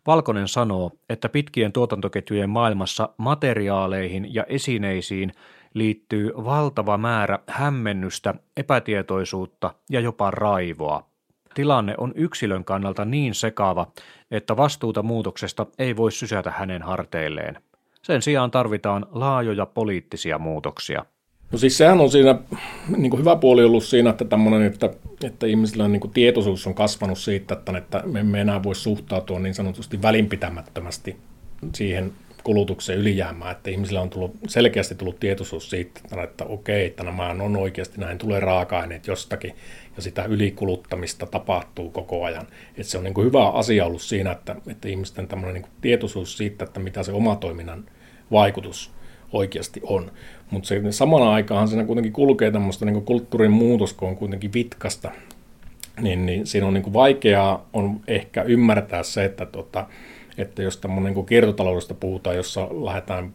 Valkonen 0.06 0.48
sanoo, 0.48 0.90
että 1.08 1.28
pitkien 1.28 1.72
tuotantoketjujen 1.72 2.50
maailmassa 2.50 3.08
materiaaleihin 3.16 4.34
ja 4.34 4.44
esineisiin 4.48 5.32
liittyy 5.74 6.32
valtava 6.36 6.98
määrä 6.98 7.38
hämmennystä, 7.46 8.34
epätietoisuutta 8.56 9.74
ja 9.90 10.00
jopa 10.00 10.30
raivoa. 10.30 11.06
Tilanne 11.54 11.94
on 11.98 12.12
yksilön 12.14 12.64
kannalta 12.64 13.04
niin 13.04 13.34
sekava, 13.34 13.86
että 14.30 14.56
vastuuta 14.56 15.02
muutoksesta 15.02 15.66
ei 15.78 15.96
voi 15.96 16.12
sysätä 16.12 16.50
hänen 16.50 16.82
harteilleen. 16.82 17.62
Sen 18.02 18.22
sijaan 18.22 18.50
tarvitaan 18.50 19.06
laajoja 19.10 19.66
poliittisia 19.66 20.38
muutoksia. 20.38 21.04
No 21.52 21.58
siis 21.58 21.78
sehän 21.78 22.00
on 22.00 22.10
siinä 22.10 22.38
niin 22.96 23.10
kuin 23.10 23.20
hyvä 23.20 23.36
puoli 23.36 23.64
ollut 23.64 23.84
siinä, 23.84 24.10
että, 24.10 24.24
tämmöinen, 24.24 24.62
että, 24.62 24.90
että 25.24 25.46
ihmisillä 25.46 25.84
on, 25.84 25.92
niin 25.92 26.00
kuin 26.00 26.12
tietoisuus 26.12 26.66
on 26.66 26.74
kasvanut 26.74 27.18
siitä, 27.18 27.54
että, 27.54 27.78
että 27.78 28.02
me 28.06 28.20
emme 28.20 28.40
enää 28.40 28.62
voi 28.62 28.74
suhtautua 28.74 29.38
niin 29.38 29.54
sanotusti 29.54 30.02
välinpitämättömästi 30.02 31.16
siihen 31.74 32.12
kulutuksen 32.46 32.98
ylijäämään, 32.98 33.52
että 33.52 33.70
ihmisillä 33.70 34.00
on 34.00 34.10
tullut, 34.10 34.36
selkeästi 34.48 34.94
tullut 34.94 35.20
tietoisuus 35.20 35.70
siitä, 35.70 36.00
että, 36.04 36.22
että 36.22 36.44
okei, 36.44 36.86
että 36.86 37.04
nämä 37.04 37.28
on 37.28 37.56
oikeasti, 37.56 38.00
näin 38.00 38.18
tulee 38.18 38.40
raaka-aineet 38.40 39.06
jostakin, 39.06 39.54
ja 39.96 40.02
sitä 40.02 40.24
ylikuluttamista 40.24 41.26
tapahtuu 41.26 41.90
koko 41.90 42.24
ajan. 42.24 42.46
Että 42.70 42.82
se 42.82 42.98
on 42.98 43.04
niin 43.04 43.14
kuin 43.14 43.26
hyvä 43.26 43.48
asia 43.48 43.86
ollut 43.86 44.02
siinä, 44.02 44.32
että, 44.32 44.56
että 44.66 44.88
ihmisten 44.88 45.28
tämmöinen 45.28 45.54
niin 45.54 45.62
kuin 45.62 45.72
tietoisuus 45.80 46.36
siitä, 46.36 46.64
että 46.64 46.80
mitä 46.80 47.02
se 47.02 47.12
oma 47.12 47.36
toiminnan 47.36 47.84
vaikutus 48.30 48.90
oikeasti 49.32 49.80
on. 49.82 50.10
Mutta 50.50 50.68
samana 50.90 51.32
aikaan 51.32 51.68
siinä 51.68 51.84
kuitenkin 51.84 52.12
kulkee 52.12 52.50
tämmöistä 52.50 52.84
niin 52.84 53.04
kulttuurin 53.04 53.50
muutos, 53.50 53.92
kun 53.92 54.08
on 54.08 54.16
kuitenkin 54.16 54.52
vitkasta, 54.52 55.10
niin, 56.00 56.26
niin 56.26 56.46
siinä 56.46 56.66
on 56.66 56.74
niin 56.74 56.92
vaikeaa 56.92 57.68
on 57.72 58.00
ehkä 58.06 58.42
ymmärtää 58.42 59.02
se, 59.02 59.24
että, 59.24 59.46
tota, 59.46 59.86
että 60.38 60.62
jos 60.62 60.76
tämmöinen 60.76 61.14
niin 61.14 61.26
kiertotaloudesta 61.26 61.94
puhutaan, 61.94 62.36
jossa 62.36 62.68
lähdetään 62.84 63.32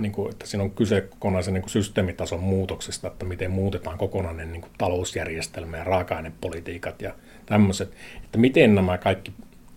niin 0.00 0.12
kuin, 0.12 0.30
että 0.30 0.46
siinä 0.46 0.64
on 0.64 0.70
kyse 0.70 1.00
kokonaisen 1.00 1.54
niin 1.54 1.62
kuin 1.62 1.70
systeemitason 1.70 2.40
muutoksesta, 2.40 3.08
että 3.08 3.24
miten 3.24 3.50
muutetaan 3.50 3.98
kokonainen 3.98 4.52
niin 4.52 4.60
kuin 4.60 4.72
talousjärjestelmä 4.78 5.76
ja 5.76 5.84
raaka-ainepolitiikat 5.84 7.02
ja 7.02 7.14
tämmöiset, 7.46 7.92
että 8.24 8.38
miten 8.38 8.74
nämä 8.74 8.98
kaikki 8.98 9.32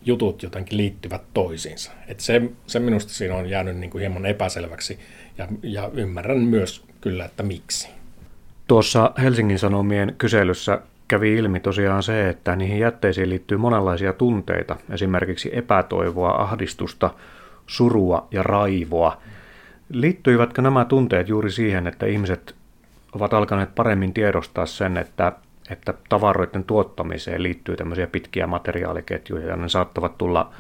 jutut 0.08 0.44
jotenkin 0.44 0.78
liittyvät 0.78 1.22
toisiinsa. 1.34 1.92
Että 2.08 2.24
se, 2.24 2.42
se 2.68 2.80
minusta 2.80 3.14
siinä 3.14 3.36
on 3.36 3.50
jäänyt 3.50 3.78
niin 3.78 3.90
kuin 3.90 4.00
hieman 4.00 4.26
epäselväksi 4.26 5.00
ja, 5.38 5.48
ja 5.64 5.90
ymmärrän 5.94 6.40
myös 6.40 6.86
kyllä, 7.02 7.26
että 7.26 7.44
miksi. 7.44 7.90
Tuossa 8.68 9.12
Helsingin 9.18 9.60
Sanomien 9.60 10.16
kyselyssä 10.18 10.82
kävi 11.08 11.36
ilmi 11.36 11.60
tosiaan 11.60 12.04
se, 12.04 12.30
että 12.30 12.56
niihin 12.56 12.80
jätteisiin 12.80 13.30
liittyy 13.30 13.58
monenlaisia 13.58 14.14
tunteita, 14.14 14.76
esimerkiksi 14.90 15.50
epätoivoa, 15.54 16.42
ahdistusta, 16.42 17.10
surua 17.68 18.28
ja 18.32 18.44
raivoa. 18.44 19.22
Liittyivätkö 19.90 20.62
nämä 20.62 20.86
tunteet 20.86 21.30
juuri 21.30 21.52
siihen, 21.52 21.88
että 21.88 22.06
ihmiset 22.06 22.56
ovat 23.14 23.34
alkaneet 23.34 23.76
paremmin 23.76 24.14
tiedostaa 24.14 24.66
sen, 24.66 24.98
että, 24.98 25.32
että 25.70 25.94
tavaroiden 26.10 26.64
tuottamiseen 26.64 27.44
liittyy 27.44 27.76
tämmöisiä 27.76 28.08
pitkiä 28.08 28.48
materiaaliketjuja 28.48 29.48
ja 29.48 29.56
ne 29.56 29.70
saattavat 29.70 30.18
tulla 30.18 30.52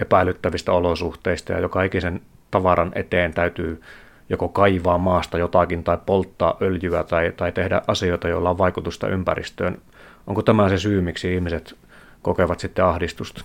epäilyttävistä 0.00 0.72
olosuhteista 0.72 1.52
ja 1.52 1.60
joka 1.60 1.82
ikisen 1.82 2.20
tavaran 2.50 2.92
eteen 2.94 3.34
täytyy 3.34 3.82
joko 4.28 4.48
kaivaa 4.48 4.98
maasta 4.98 5.38
jotakin 5.38 5.84
tai 5.84 5.98
polttaa 6.06 6.56
öljyä 6.62 7.04
tai, 7.04 7.32
tai 7.36 7.52
tehdä 7.52 7.82
asioita, 7.86 8.28
joilla 8.28 8.50
on 8.50 8.58
vaikutusta 8.58 9.08
ympäristöön. 9.08 9.78
Onko 10.26 10.42
tämä 10.42 10.68
se 10.68 10.78
syy, 10.78 11.00
miksi 11.00 11.34
ihmiset 11.34 11.76
kokevat 12.22 12.60
sitten 12.60 12.84
ahdistusta? 12.84 13.44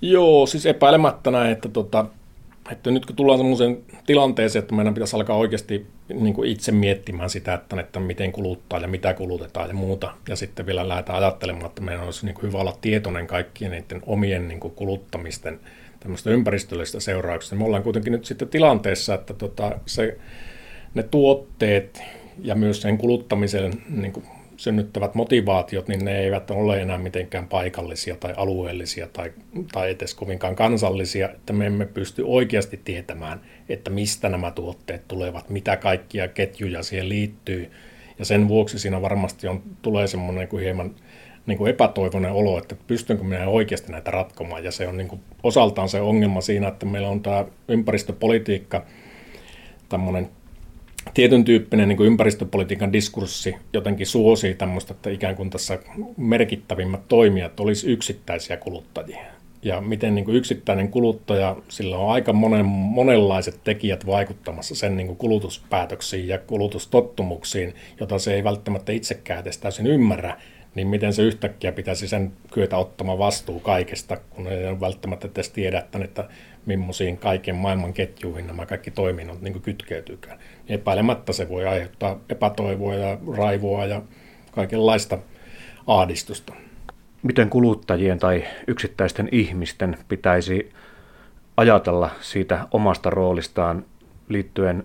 Joo, 0.00 0.46
siis 0.46 0.66
epäilemättä 0.66 1.30
näin, 1.30 1.52
että, 1.52 1.68
tota, 1.68 2.04
että 2.72 2.90
nyt 2.90 3.06
kun 3.06 3.16
tullaan 3.16 3.38
sellaiseen 3.38 3.78
tilanteeseen, 4.06 4.62
että 4.62 4.74
meidän 4.74 4.94
pitäisi 4.94 5.16
alkaa 5.16 5.36
oikeasti 5.36 5.86
niin 6.08 6.34
kuin 6.34 6.50
itse 6.50 6.72
miettimään 6.72 7.30
sitä, 7.30 7.54
että, 7.54 7.80
että 7.80 8.00
miten 8.00 8.32
kuluttaa 8.32 8.78
ja 8.80 8.88
mitä 8.88 9.14
kulutetaan 9.14 9.68
ja 9.68 9.74
muuta, 9.74 10.14
ja 10.28 10.36
sitten 10.36 10.66
vielä 10.66 10.88
lähdetään 10.88 11.18
ajattelemaan, 11.18 11.66
että 11.66 11.82
meidän 11.82 12.04
olisi 12.04 12.26
niin 12.26 12.34
kuin 12.34 12.46
hyvä 12.46 12.58
olla 12.58 12.78
tietoinen 12.80 13.26
kaikkien 13.26 13.70
niiden 13.70 14.02
omien 14.06 14.48
niin 14.48 14.60
kuin 14.60 14.74
kuluttamisten 14.74 15.60
tämmöistä 16.00 16.30
ympäristöllistä 16.30 17.00
seurauksista. 17.00 17.56
Me 17.56 17.64
ollaan 17.64 17.82
kuitenkin 17.82 18.12
nyt 18.12 18.24
sitten 18.24 18.48
tilanteessa, 18.48 19.14
että 19.14 19.34
tota, 19.34 19.78
se, 19.86 20.18
ne 20.94 21.02
tuotteet 21.02 22.02
ja 22.42 22.54
myös 22.54 22.82
sen 22.82 22.98
kuluttamisen 22.98 23.72
niin 23.88 24.12
kuin 24.12 24.26
synnyttävät 24.58 25.14
motivaatiot, 25.14 25.88
niin 25.88 26.04
ne 26.04 26.18
eivät 26.18 26.50
ole 26.50 26.82
enää 26.82 26.98
mitenkään 26.98 27.48
paikallisia 27.48 28.16
tai 28.16 28.34
alueellisia 28.36 29.08
tai, 29.12 29.32
tai 29.72 29.90
edes 29.90 30.14
kovinkaan 30.14 30.56
kansallisia, 30.56 31.28
että 31.28 31.52
me 31.52 31.66
emme 31.66 31.86
pysty 31.86 32.22
oikeasti 32.26 32.80
tietämään, 32.84 33.40
että 33.68 33.90
mistä 33.90 34.28
nämä 34.28 34.50
tuotteet 34.50 35.08
tulevat, 35.08 35.50
mitä 35.50 35.76
kaikkia 35.76 36.28
ketjuja 36.28 36.82
siihen 36.82 37.08
liittyy. 37.08 37.70
Ja 38.18 38.24
sen 38.24 38.48
vuoksi 38.48 38.78
siinä 38.78 39.02
varmasti 39.02 39.48
on, 39.48 39.62
tulee 39.82 40.06
semmoinen 40.06 40.48
kuin 40.48 40.62
hieman 40.62 40.94
niin 41.46 41.58
kuin 41.58 41.70
epätoivoinen 41.70 42.32
olo, 42.32 42.58
että 42.58 42.76
pystynkö 42.86 43.24
minä 43.24 43.48
oikeasti 43.48 43.92
näitä 43.92 44.10
ratkomaan. 44.10 44.64
Ja 44.64 44.72
se 44.72 44.88
on 44.88 44.96
niin 44.96 45.08
kuin 45.08 45.20
osaltaan 45.42 45.88
se 45.88 46.00
ongelma 46.00 46.40
siinä, 46.40 46.68
että 46.68 46.86
meillä 46.86 47.08
on 47.08 47.22
tämä 47.22 47.44
ympäristöpolitiikka, 47.68 48.86
tämmöinen 49.88 50.30
tietyn 51.14 51.44
tyyppinen 51.44 51.88
niin 51.88 51.96
kuin 51.96 52.06
ympäristöpolitiikan 52.06 52.92
diskurssi 52.92 53.54
jotenkin 53.72 54.06
suosii 54.06 54.54
tämmöistä, 54.54 54.94
että 54.94 55.10
ikään 55.10 55.36
kuin 55.36 55.50
tässä 55.50 55.78
merkittävimmät 56.16 57.08
toimijat 57.08 57.60
olisi 57.60 57.92
yksittäisiä 57.92 58.56
kuluttajia. 58.56 59.20
Ja 59.62 59.80
miten 59.80 60.14
niin 60.14 60.24
kuin 60.24 60.36
yksittäinen 60.36 60.88
kuluttaja, 60.88 61.56
sillä 61.68 61.98
on 61.98 62.10
aika 62.10 62.32
monen, 62.32 62.66
monenlaiset 62.66 63.60
tekijät 63.64 64.06
vaikuttamassa 64.06 64.74
sen 64.74 64.96
niin 64.96 65.06
kuin 65.06 65.16
kulutuspäätöksiin 65.16 66.28
ja 66.28 66.38
kulutustottumuksiin, 66.38 67.74
jota 68.00 68.18
se 68.18 68.34
ei 68.34 68.44
välttämättä 68.44 68.92
itsekään 68.92 69.40
edes 69.40 69.58
täysin 69.58 69.86
ymmärrä, 69.86 70.36
niin 70.74 70.88
miten 70.88 71.12
se 71.12 71.22
yhtäkkiä 71.22 71.72
pitäisi 71.72 72.08
sen 72.08 72.32
kyetä 72.52 72.76
ottamaan 72.76 73.18
vastuu 73.18 73.60
kaikesta, 73.60 74.16
kun 74.16 74.48
ei 74.48 74.80
välttämättä 74.80 75.28
edes 75.34 75.50
tiedä, 75.50 75.78
että, 75.78 75.98
että 76.04 76.28
millaisiin 76.66 77.18
kaiken 77.18 77.56
maailman 77.56 77.92
ketjuihin 77.92 78.46
nämä 78.46 78.66
kaikki 78.66 78.90
toiminnot 78.90 79.40
niin 79.40 79.62
kytkeytyykään. 79.62 80.38
Epäilemättä 80.68 81.32
se 81.32 81.48
voi 81.48 81.66
aiheuttaa 81.66 82.18
epätoivoa 82.28 82.94
ja 82.94 83.18
raivoa 83.36 83.86
ja 83.86 84.02
kaikenlaista 84.52 85.18
ahdistusta. 85.86 86.52
Miten 87.22 87.50
kuluttajien 87.50 88.18
tai 88.18 88.44
yksittäisten 88.66 89.28
ihmisten 89.32 89.98
pitäisi 90.08 90.72
ajatella 91.56 92.10
siitä 92.20 92.68
omasta 92.70 93.10
roolistaan 93.10 93.84
liittyen 94.28 94.84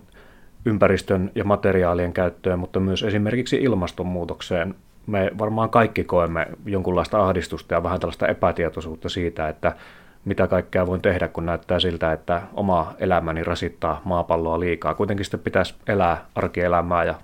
ympäristön 0.64 1.30
ja 1.34 1.44
materiaalien 1.44 2.12
käyttöön, 2.12 2.58
mutta 2.58 2.80
myös 2.80 3.02
esimerkiksi 3.02 3.56
ilmastonmuutokseen 3.56 4.74
me 5.06 5.30
varmaan 5.38 5.70
kaikki 5.70 6.04
koemme 6.04 6.46
jonkunlaista 6.66 7.22
ahdistusta 7.22 7.74
ja 7.74 7.82
vähän 7.82 8.00
tällaista 8.00 8.28
epätietoisuutta 8.28 9.08
siitä, 9.08 9.48
että 9.48 9.76
mitä 10.24 10.46
kaikkea 10.46 10.86
voin 10.86 11.02
tehdä, 11.02 11.28
kun 11.28 11.46
näyttää 11.46 11.80
siltä, 11.80 12.12
että 12.12 12.42
oma 12.54 12.94
elämäni 12.98 13.44
rasittaa 13.44 14.00
maapalloa 14.04 14.60
liikaa. 14.60 14.94
Kuitenkin 14.94 15.24
sitten 15.24 15.40
pitäisi 15.40 15.74
elää 15.88 16.24
arkielämää 16.34 17.04
ja 17.04 17.14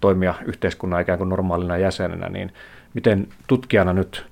toimia 0.00 0.34
yhteiskunnan 0.44 1.00
ikään 1.00 1.18
kuin 1.18 1.28
normaalina 1.28 1.78
jäsenenä, 1.78 2.28
niin 2.28 2.52
miten 2.94 3.28
tutkijana 3.46 3.92
nyt 3.92 4.26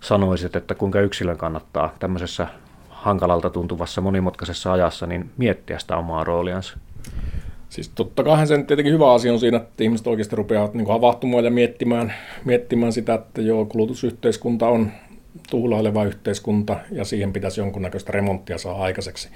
sanoisit, 0.00 0.56
että 0.56 0.74
kuinka 0.74 1.00
yksilön 1.00 1.36
kannattaa 1.36 1.94
tämmöisessä 1.98 2.46
hankalalta 2.88 3.50
tuntuvassa 3.50 4.00
monimutkaisessa 4.00 4.72
ajassa 4.72 5.06
niin 5.06 5.30
miettiä 5.36 5.78
sitä 5.78 5.96
omaa 5.96 6.24
rooliansa? 6.24 6.78
Siis 7.68 7.88
totta 7.88 8.24
kai 8.24 8.46
sen 8.46 8.66
tietenkin 8.66 8.94
hyvä 8.94 9.12
asia 9.12 9.32
on 9.32 9.40
siinä, 9.40 9.56
että 9.56 9.84
ihmiset 9.84 10.06
oikeasti 10.06 10.36
rupeavat 10.36 10.74
niin 10.74 10.88
havahtumaan 10.88 11.44
ja 11.44 11.50
miettimään, 11.50 12.14
miettimään 12.44 12.92
sitä, 12.92 13.14
että 13.14 13.42
joo, 13.42 13.64
kulutusyhteiskunta 13.64 14.68
on, 14.68 14.92
tuhlaileva 15.50 16.04
yhteiskunta 16.04 16.76
ja 16.92 17.04
siihen 17.04 17.32
pitäisi 17.32 17.60
jonkunnäköistä 17.60 18.12
remonttia 18.12 18.58
saada 18.58 18.78
aikaiseksi. 18.78 19.28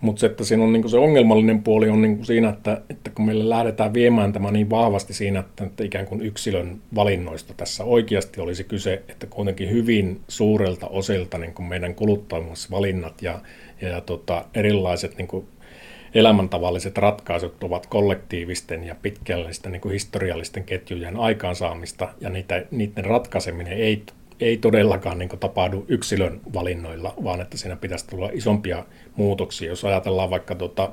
Mutta 0.00 0.26
että 0.26 0.44
siinä 0.44 0.64
on 0.64 0.72
niin 0.72 0.90
se 0.90 0.98
ongelmallinen 0.98 1.62
puoli 1.62 1.88
on 1.88 2.02
niin 2.02 2.24
siinä, 2.24 2.48
että, 2.48 2.80
että 2.90 3.10
kun 3.10 3.26
meillä 3.26 3.48
lähdetään 3.48 3.94
viemään 3.94 4.32
tämä 4.32 4.50
niin 4.50 4.70
vahvasti 4.70 5.14
siinä, 5.14 5.40
että, 5.40 5.64
että 5.64 5.84
ikään 5.84 6.06
kuin 6.06 6.22
yksilön 6.22 6.80
valinnoista 6.94 7.54
tässä 7.56 7.84
oikeasti 7.84 8.40
olisi 8.40 8.64
kyse, 8.64 9.02
että 9.08 9.26
kuitenkin 9.26 9.70
hyvin 9.70 10.20
suurelta 10.28 10.86
osilta 10.86 11.38
niin 11.38 11.54
kuin 11.54 11.66
meidän 11.66 11.94
kuluttamisvalinnat 11.94 13.22
ja, 13.22 13.40
ja 13.80 14.00
tota, 14.00 14.44
erilaiset 14.54 15.18
niin 15.18 15.28
kuin 15.28 15.46
elämäntavalliset 16.14 16.98
ratkaisut 16.98 17.64
ovat 17.64 17.86
kollektiivisten 17.86 18.84
ja 18.84 18.96
pitkällisten 19.02 19.72
niin 19.72 19.80
kuin 19.80 19.92
historiallisten 19.92 20.64
ketjujen 20.64 21.16
aikaansaamista, 21.16 22.08
ja 22.20 22.30
niitä, 22.30 22.64
niiden 22.70 23.04
ratkaiseminen 23.04 23.72
ei, 23.72 24.02
ei 24.40 24.56
todellakaan 24.56 25.18
niin 25.18 25.28
kuin, 25.28 25.40
tapahdu 25.40 25.84
yksilön 25.88 26.40
valinnoilla, 26.54 27.14
vaan 27.24 27.40
että 27.40 27.56
siinä 27.56 27.76
pitäisi 27.76 28.06
tulla 28.06 28.30
isompia 28.32 28.84
muutoksia. 29.16 29.68
Jos 29.68 29.84
ajatellaan 29.84 30.30
vaikka 30.30 30.54
tota, 30.54 30.92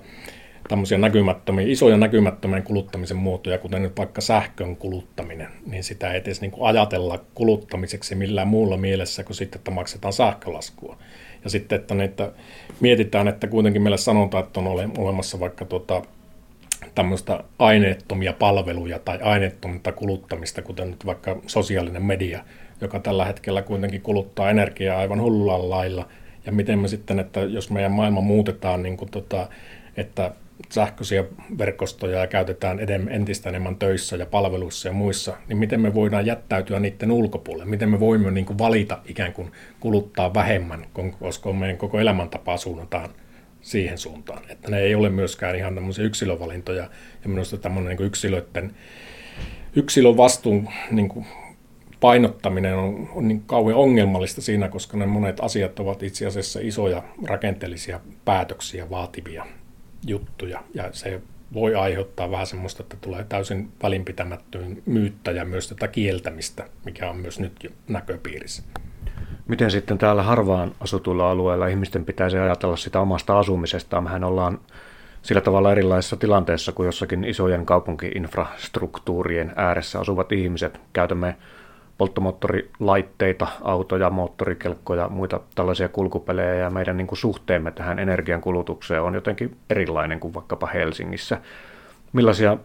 tämmöisiä 0.68 0.98
näkymättömiä, 0.98 1.66
isoja 1.68 1.98
näkymättömien 1.98 2.64
kuluttamisen 2.64 3.18
muotoja, 3.18 3.58
kuten 3.58 3.82
nyt 3.82 3.98
vaikka 3.98 4.22
sähkön 4.22 4.76
kuluttaminen, 4.76 5.48
niin 5.66 5.84
sitä 5.84 6.12
ei 6.12 6.18
edes 6.18 6.42
niin 6.42 6.52
kuin 6.52 6.68
ajatella 6.68 7.20
kuluttamiseksi 7.34 8.16
millään 8.16 8.48
muulla 8.48 8.78
mielessä 8.78 9.24
kuin 9.24 9.36
sitten, 9.36 9.60
että 9.60 9.72
maksetaan 9.72 10.14
sähkölaskua. 10.14 10.98
Ja 11.44 11.50
sitten, 11.50 11.80
että 11.80 11.96
niitä 11.96 12.32
mietitään, 12.80 13.28
että 13.28 13.48
kuitenkin 13.48 13.82
meille 13.82 13.98
sanotaan, 13.98 14.44
että 14.44 14.60
on 14.60 14.92
olemassa 14.98 15.40
vaikka 15.40 15.66
tota, 15.66 16.02
tämmöistä 16.96 17.44
aineettomia 17.60 18.34
palveluja 18.34 19.00
tai 19.00 19.20
aineettomia 19.22 19.92
kuluttamista, 19.96 20.62
kuten 20.62 20.90
nyt 20.90 21.06
vaikka 21.06 21.42
sosiaalinen 21.48 22.06
media, 22.06 22.44
joka 22.86 23.00
tällä 23.00 23.26
hetkellä 23.26 23.62
kuitenkin 23.62 24.02
kuluttaa 24.02 24.50
energiaa 24.50 25.00
aivan 25.00 25.22
hullulla 25.22 25.70
lailla. 25.70 26.08
Ja 26.46 26.52
miten 26.52 26.80
me 26.80 26.88
sitten, 26.88 27.20
että 27.20 27.40
jos 27.40 27.70
meidän 27.70 27.92
maailma 27.92 28.22
muutetaan, 28.22 28.84
niin 28.84 28.98
kuin 28.98 29.12
tota, 29.12 29.48
että 29.98 30.32
sähköisiä 30.70 31.24
verkostoja 31.58 32.28
käytetään 32.28 32.80
entistä 33.10 33.50
enemmän 33.50 33.76
töissä 33.76 34.16
ja 34.16 34.26
palveluissa 34.26 34.88
ja 34.88 34.94
muissa, 34.94 35.38
niin 35.48 35.58
miten 35.58 35.82
me 35.82 35.94
voidaan 35.94 36.26
jättäytyä 36.26 36.80
niiden 36.80 37.12
ulkopuolelle? 37.12 37.66
Miten 37.70 37.90
me 37.90 38.00
voimme 38.00 38.32
niin 38.32 38.46
kuin 38.46 38.58
valita 38.58 39.00
ikään 39.06 39.34
kuin 39.34 39.52
kuluttaa 39.80 40.34
vähemmän, 40.34 40.86
koska 41.20 41.54
meidän 41.54 41.78
koko 41.78 42.00
elämäntapaa 42.00 42.58
suunnataan 42.58 43.10
siihen 43.62 43.98
suuntaan. 43.98 44.44
Että 44.50 44.72
ne 44.72 44.80
ei 44.80 44.96
ole 44.96 45.10
myöskään 45.10 45.56
ihan 45.56 45.76
tämmöisiä 45.76 46.06
yksilövalintoja 46.06 46.90
ja 47.24 47.30
minusta 47.30 47.58
tämmöinen 47.58 47.98
niin 47.98 48.08
yksilöiden, 48.08 48.72
yksilön 49.76 50.18
vastuun 50.18 50.70
niin 50.92 51.10
kuin 51.10 51.26
painottaminen 52.06 52.76
on, 52.76 53.10
on 53.16 53.28
niin 53.28 53.44
kauhean 53.46 53.80
ongelmallista 53.80 54.42
siinä, 54.42 54.70
koska 54.70 54.98
ne 54.98 55.06
monet 55.06 55.40
asiat 55.40 55.80
ovat 55.80 56.04
itse 56.04 56.26
asiassa 56.26 56.60
isoja 56.64 57.04
rakenteellisia 57.28 58.00
päätöksiä 58.26 58.90
vaativia 58.90 59.46
juttuja 60.08 60.64
ja 60.74 60.90
se 60.92 61.22
voi 61.54 61.76
aiheuttaa 61.76 62.32
vähän 62.32 62.48
semmoista, 62.48 62.84
että 62.84 62.98
tulee 63.02 63.24
täysin 63.24 63.72
välinpitämättöön 63.84 64.78
myyttä 64.86 65.32
ja 65.32 65.46
myös 65.46 65.70
tätä 65.70 65.88
kieltämistä, 65.88 66.68
mikä 66.86 67.10
on 67.10 67.18
myös 67.18 67.40
nyt 67.40 67.64
jo 67.64 67.70
näköpiirissä. 67.88 68.64
Miten 69.48 69.72
sitten 69.72 69.98
täällä 69.98 70.24
harvaan 70.24 70.72
asutuilla 70.80 71.32
alueilla 71.32 71.68
ihmisten 71.68 72.06
pitäisi 72.06 72.38
ajatella 72.38 72.76
sitä 72.76 73.00
omasta 73.00 73.40
asumisestaan? 73.40 74.04
Mehän 74.04 74.24
ollaan 74.24 74.60
sillä 75.22 75.42
tavalla 75.42 75.72
erilaisessa 75.72 76.18
tilanteessa 76.18 76.72
kuin 76.72 76.86
jossakin 76.86 77.24
isojen 77.24 77.66
kaupunkiinfrastruktuurien 77.66 79.54
ääressä 79.56 80.00
asuvat 80.00 80.32
ihmiset. 80.32 80.82
Käytämme 80.94 81.36
polttomoottorilaitteita, 81.98 83.48
autoja, 83.62 84.10
moottorikelkkoja, 84.10 85.10
muita 85.10 85.40
tällaisia 85.56 85.90
kulkupelejä 85.90 86.54
ja 86.56 86.70
meidän 86.70 86.98
niin 86.98 87.08
kuin 87.08 87.20
suhteemme 87.20 87.72
tähän 87.72 88.00
energiankulutukseen 88.00 89.02
on 89.02 89.14
jotenkin 89.14 89.58
erilainen 89.70 90.20
kuin 90.20 90.34
vaikkapa 90.34 90.68
Helsingissä. 90.68 91.42
Millaisia 92.14 92.58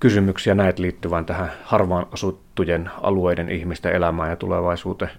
kysymyksiä 0.00 0.54
näet 0.54 0.78
liittyvän 0.78 1.26
tähän 1.26 1.50
harvaan 1.62 2.06
asuttujen 2.12 2.90
alueiden 3.02 3.48
ihmisten 3.48 3.92
elämään 3.92 4.30
ja 4.30 4.36
tulevaisuuteen? 4.36 5.10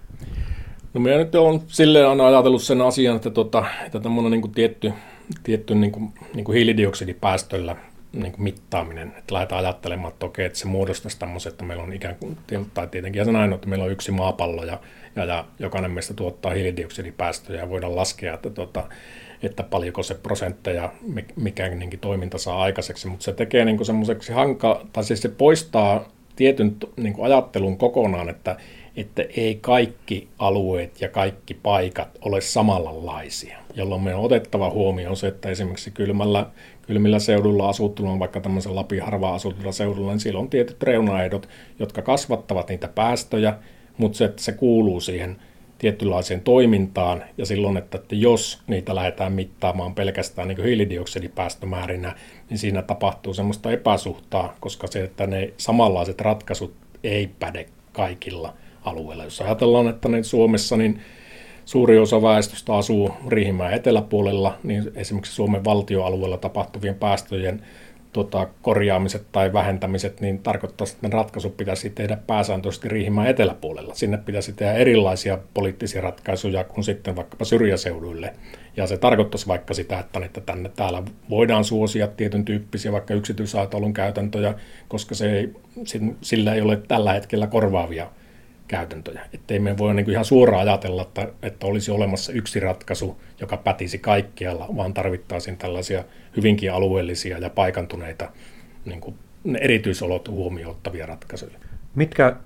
No 0.94 1.00
minä 1.00 1.16
nyt 1.16 1.34
olen 1.34 1.60
silleen 1.66 2.08
aina 2.08 2.26
ajatellut 2.26 2.62
sen 2.62 2.80
asian, 2.80 3.16
että, 3.16 3.30
tota, 3.30 3.64
että 3.86 4.00
tämmöinen 4.00 4.30
niin 4.30 4.40
kuin 4.40 4.52
tietty, 4.52 4.92
tietty 5.42 5.74
niin 5.74 5.92
kuin, 5.92 6.12
niin 6.34 6.44
kuin 6.44 6.56
hiilidioksidipäästöllä 6.56 7.76
niin 8.12 8.32
kuin 8.32 8.42
mittaaminen, 8.42 9.12
että 9.18 9.34
lähdetään 9.34 9.64
ajattelemaan, 9.64 10.12
että 10.12 10.26
okei, 10.26 10.46
että 10.46 10.58
se 10.58 10.66
muodostaisi 10.66 11.18
tämmöisen, 11.18 11.50
että 11.50 11.64
meillä 11.64 11.82
on 11.82 11.92
ikään 11.92 12.16
kuin, 12.16 12.36
tai 12.74 12.86
tietenkin 12.86 13.18
ja 13.18 13.24
se 13.24 13.32
näin, 13.32 13.52
että 13.52 13.68
meillä 13.68 13.84
on 13.84 13.90
yksi 13.90 14.12
maapallo 14.12 14.64
ja, 14.64 14.80
ja, 15.16 15.24
ja 15.24 15.44
jokainen 15.58 15.90
meistä 15.90 16.14
tuottaa 16.14 16.52
hiilidioksidipäästöjä 16.52 17.60
ja 17.60 17.70
voidaan 17.70 17.96
laskea, 17.96 18.34
että, 18.34 18.50
tota, 18.50 18.88
että 19.42 19.62
paljonko 19.62 20.02
se 20.02 20.14
prosentteja, 20.14 20.92
mikä 21.36 21.68
niin 21.68 21.98
toiminta 22.00 22.38
saa 22.38 22.62
aikaiseksi, 22.62 23.08
mutta 23.08 23.24
se 23.24 23.32
tekee 23.32 23.64
niin 23.64 23.84
semmoiseksi 23.84 24.32
hanka, 24.32 24.86
tai 24.92 25.04
siis 25.04 25.22
se 25.22 25.28
poistaa 25.28 26.08
tietyn 26.36 26.76
niin 26.96 27.12
kuin 27.14 27.24
ajattelun 27.24 27.78
kokonaan, 27.78 28.28
että, 28.28 28.56
että 28.96 29.22
ei 29.36 29.58
kaikki 29.60 30.28
alueet 30.38 31.00
ja 31.00 31.08
kaikki 31.08 31.54
paikat 31.54 32.18
ole 32.20 32.40
samanlaisia, 32.40 33.58
jolloin 33.74 34.02
me 34.02 34.14
on 34.14 34.24
otettava 34.24 34.70
huomioon 34.70 35.16
se, 35.16 35.26
että 35.26 35.48
esimerkiksi 35.48 35.90
kylmällä 35.90 36.46
kylmillä 36.92 37.18
seudulla 37.18 37.68
asuttuna, 37.68 38.18
vaikka 38.18 38.40
tämmöisen 38.40 38.76
Lapin 38.76 39.02
harvaa 39.02 39.34
asutulla 39.34 39.72
seudulla, 39.72 40.10
niin 40.10 40.20
siellä 40.20 40.40
on 40.40 40.50
tietyt 40.50 40.82
reunaehdot, 40.82 41.48
jotka 41.78 42.02
kasvattavat 42.02 42.68
niitä 42.68 42.88
päästöjä, 42.88 43.54
mutta 43.98 44.18
se, 44.18 44.32
se 44.36 44.52
kuuluu 44.52 45.00
siihen 45.00 45.36
tietynlaiseen 45.78 46.40
toimintaan, 46.40 47.24
ja 47.38 47.46
silloin, 47.46 47.76
että, 47.76 47.98
että 47.98 48.14
jos 48.14 48.62
niitä 48.66 48.94
lähdetään 48.94 49.32
mittaamaan 49.32 49.94
pelkästään 49.94 50.48
niin 50.48 50.64
hiilidioksidipäästömäärinä, 50.64 52.14
niin 52.50 52.58
siinä 52.58 52.82
tapahtuu 52.82 53.34
semmoista 53.34 53.70
epäsuhtaa, 53.70 54.56
koska 54.60 54.86
se, 54.86 55.04
että 55.04 55.26
ne 55.26 55.52
samanlaiset 55.56 56.20
ratkaisut 56.20 56.74
ei 57.04 57.30
päde 57.38 57.66
kaikilla 57.92 58.54
alueilla. 58.84 59.24
Jos 59.24 59.40
ajatellaan, 59.40 59.88
että 59.88 60.08
ne 60.08 60.22
Suomessa, 60.22 60.76
niin 60.76 61.00
suuri 61.64 61.98
osa 61.98 62.22
väestöstä 62.22 62.74
asuu 62.74 63.10
Riihimäen 63.28 63.74
eteläpuolella, 63.74 64.58
niin 64.62 64.92
esimerkiksi 64.94 65.34
Suomen 65.34 65.64
valtioalueella 65.64 66.36
tapahtuvien 66.36 66.94
päästöjen 66.94 67.62
tota, 68.12 68.48
korjaamiset 68.62 69.26
tai 69.32 69.52
vähentämiset, 69.52 70.20
niin 70.20 70.38
tarkoittaa, 70.38 70.86
että 71.02 71.16
ratkaisut 71.16 71.56
pitäisi 71.56 71.90
tehdä 71.90 72.18
pääsääntöisesti 72.26 72.88
Riihimäen 72.88 73.30
eteläpuolella. 73.30 73.94
Sinne 73.94 74.16
pitäisi 74.16 74.52
tehdä 74.52 74.72
erilaisia 74.72 75.38
poliittisia 75.54 76.00
ratkaisuja 76.00 76.64
kuin 76.64 76.84
sitten 76.84 77.16
vaikkapa 77.16 77.44
syrjäseuduille. 77.44 78.34
Ja 78.76 78.86
se 78.86 78.98
tarkoittaisi 78.98 79.46
vaikka 79.46 79.74
sitä, 79.74 79.98
että 79.98 80.40
tänne 80.40 80.68
täällä 80.76 81.02
voidaan 81.30 81.64
suosia 81.64 82.06
tietyn 82.06 82.44
tyyppisiä 82.44 82.92
vaikka 82.92 83.14
yksityisautoilun 83.14 83.92
käytäntöjä, 83.92 84.54
koska 84.88 85.14
se 85.14 85.32
ei, 85.32 85.54
sillä 86.20 86.54
ei 86.54 86.60
ole 86.60 86.76
tällä 86.88 87.12
hetkellä 87.12 87.46
korvaavia 87.46 88.06
käytäntöjä. 88.72 89.20
Että 89.34 89.54
ei 89.54 89.60
me 89.60 89.78
voi 89.78 89.94
niin 89.94 90.04
kuin 90.04 90.12
ihan 90.12 90.24
suoraan 90.24 90.68
ajatella, 90.68 91.02
että, 91.02 91.28
että 91.42 91.66
olisi 91.66 91.90
olemassa 91.90 92.32
yksi 92.32 92.60
ratkaisu, 92.60 93.20
joka 93.40 93.56
pätisi 93.56 93.98
kaikkialla, 93.98 94.68
vaan 94.76 94.94
tarvittaisiin 94.94 95.56
tällaisia 95.56 96.04
hyvinkin 96.36 96.72
alueellisia 96.72 97.38
ja 97.38 97.50
paikantuneita 97.50 98.28
niin 98.84 99.00
kuin 99.00 99.16
erityisolot 99.60 100.28
huomioittavia 100.28 101.06
ratkaisuja. 101.06 101.58
Mitkä 101.94 102.36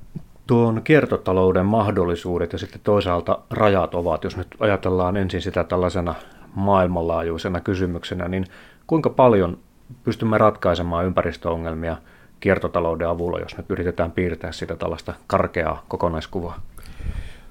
tuon 0.46 0.82
kiertotalouden 0.84 1.66
mahdollisuudet 1.66 2.52
ja 2.52 2.58
sitten 2.58 2.80
toisaalta 2.84 3.38
rajat 3.50 3.94
ovat, 3.94 4.24
jos 4.24 4.36
nyt 4.36 4.48
ajatellaan 4.60 5.16
ensin 5.16 5.42
sitä 5.42 5.64
tällaisena 5.64 6.14
maailmanlaajuisena 6.54 7.60
kysymyksenä, 7.60 8.28
niin 8.28 8.44
kuinka 8.86 9.10
paljon 9.10 9.58
pystymme 10.04 10.38
ratkaisemaan 10.38 11.06
ympäristöongelmia– 11.06 11.96
kiertotalouden 12.40 13.08
avulla, 13.08 13.40
jos 13.40 13.56
nyt 13.56 13.70
yritetään 13.70 14.12
piirtää 14.12 14.52
sitä 14.52 14.76
tällaista 14.76 15.14
karkeaa 15.26 15.84
kokonaiskuvaa? 15.88 16.60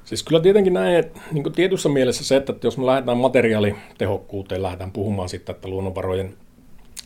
Siis 0.05 0.23
kyllä 0.23 0.41
tietenkin 0.41 0.73
näin, 0.73 0.95
että 0.95 1.21
niin 1.31 1.53
tietyssä 1.53 1.89
mielessä 1.89 2.23
se, 2.23 2.35
että 2.35 2.53
jos 2.63 2.77
me 2.77 2.85
lähdetään 2.85 3.17
materiaalitehokkuuteen, 3.17 4.63
lähdetään 4.63 4.91
puhumaan 4.91 5.29
sitten, 5.29 5.55
että 5.55 5.67
luonnonvarojen, 5.67 6.33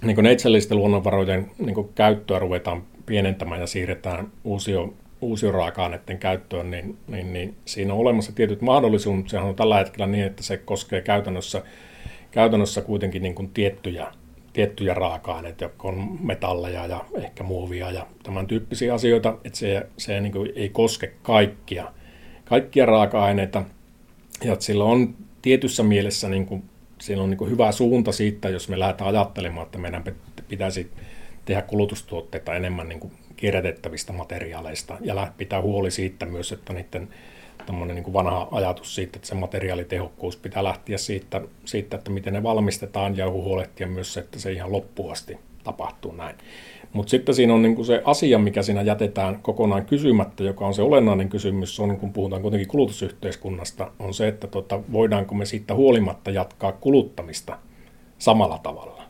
niin 0.01 0.23
neitsellisten 0.23 0.77
luonnonvarojen 0.77 1.51
niin 1.57 1.89
käyttöä 1.95 2.39
ruvetaan 2.39 2.83
pienentämään 3.05 3.61
ja 3.61 3.67
siirretään 3.67 4.31
uusio, 4.43 4.93
uusio 5.21 5.51
raaka-aineiden 5.51 6.17
käyttöön, 6.17 6.71
niin, 6.71 6.97
niin, 7.07 7.33
niin, 7.33 7.55
siinä 7.65 7.93
on 7.93 7.99
olemassa 7.99 8.31
tietyt 8.31 8.61
mahdollisuudet. 8.61 9.29
Sehän 9.29 9.47
on 9.47 9.55
tällä 9.55 9.77
hetkellä 9.77 10.07
niin, 10.07 10.25
että 10.25 10.43
se 10.43 10.57
koskee 10.57 11.01
käytännössä, 11.01 11.63
käytännössä 12.31 12.81
kuitenkin 12.81 13.21
niin 13.23 13.35
kuin 13.35 13.49
tiettyjä 13.49 14.07
tiettyjä 14.59 14.93
raaka-aineita, 14.93 15.63
jotka 15.63 15.87
on 15.87 16.17
metalleja 16.21 16.85
ja 16.85 17.05
ehkä 17.17 17.43
muovia 17.43 17.91
ja 17.91 18.07
tämän 18.23 18.47
tyyppisiä 18.47 18.93
asioita, 18.93 19.37
että 19.43 19.59
se, 19.59 19.87
se 19.97 20.21
niin 20.21 20.31
kuin 20.31 20.51
ei 20.55 20.69
koske 20.69 21.13
kaikkia, 21.21 21.93
kaikkia 22.45 22.85
raaka-aineita. 22.85 23.63
Ja 24.43 24.53
että 24.53 24.65
sillä 24.65 24.83
on 24.83 25.15
tietyssä 25.41 25.83
mielessä 25.83 26.29
niin 26.29 26.45
kuin, 26.45 26.63
siinä 27.01 27.21
on 27.21 27.29
niin 27.29 27.37
kuin 27.37 27.51
hyvä 27.51 27.71
suunta 27.71 28.11
siitä, 28.11 28.49
jos 28.49 28.69
me 28.69 28.79
lähdetään 28.79 29.09
ajattelemaan, 29.09 29.65
että 29.65 29.77
meidän 29.77 30.03
pitäisi 30.47 30.91
tehdä 31.45 31.61
kulutustuotteita 31.61 32.55
enemmän 32.55 32.89
niin 32.89 32.99
kuin 32.99 33.13
kierrätettävistä 33.35 34.13
materiaaleista 34.13 34.97
ja 35.01 35.31
pitää 35.37 35.61
huoli 35.61 35.91
siitä 35.91 36.25
myös, 36.25 36.51
että 36.51 36.73
niiden 36.73 37.09
niin 37.71 38.03
kuin 38.03 38.13
vanha 38.13 38.47
ajatus 38.51 38.95
siitä, 38.95 39.17
että 39.17 39.27
se 39.27 39.35
materiaalitehokkuus 39.35 40.37
pitää 40.37 40.63
lähteä 40.63 40.97
siitä, 40.97 41.41
siitä, 41.65 41.97
että 41.97 42.11
miten 42.11 42.33
ne 42.33 42.43
valmistetaan 42.43 43.17
ja 43.17 43.29
huolehtia 43.29 43.87
myös 43.87 44.13
se, 44.13 44.19
että 44.19 44.39
se 44.39 44.51
ihan 44.51 44.71
loppuun 44.71 45.11
asti 45.11 45.37
tapahtuu 45.63 46.11
näin. 46.11 46.35
Mutta 46.93 47.09
sitten 47.09 47.35
siinä 47.35 47.53
on 47.53 47.61
niin 47.61 47.85
se 47.85 48.01
asia, 48.05 48.39
mikä 48.39 48.61
siinä 48.61 48.81
jätetään 48.81 49.39
kokonaan 49.41 49.85
kysymättä, 49.85 50.43
joka 50.43 50.67
on 50.67 50.73
se 50.73 50.81
olennainen 50.81 51.29
kysymys, 51.29 51.79
on, 51.79 51.97
kun 51.97 52.13
puhutaan 52.13 52.41
kuitenkin 52.41 52.67
kulutusyhteiskunnasta, 52.67 53.91
on 53.99 54.13
se, 54.13 54.27
että 54.27 54.47
tota, 54.47 54.79
voidaanko 54.91 55.35
me 55.35 55.45
siitä 55.45 55.75
huolimatta 55.75 56.31
jatkaa 56.31 56.71
kuluttamista 56.71 57.57
samalla 58.17 58.57
tavalla. 58.63 59.03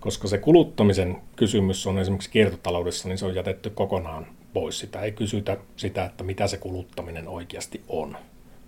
Koska 0.00 0.28
se 0.28 0.38
kuluttamisen 0.38 1.16
kysymys 1.36 1.86
on 1.86 1.98
esimerkiksi 1.98 2.30
kiertotaloudessa, 2.30 3.08
niin 3.08 3.18
se 3.18 3.26
on 3.26 3.34
jätetty 3.34 3.70
kokonaan 3.70 4.26
pois. 4.52 4.78
Sitä 4.78 5.00
ei 5.00 5.12
kysytä 5.12 5.56
sitä, 5.76 6.04
että 6.04 6.24
mitä 6.24 6.46
se 6.46 6.56
kuluttaminen 6.56 7.28
oikeasti 7.28 7.82
on, 7.88 8.16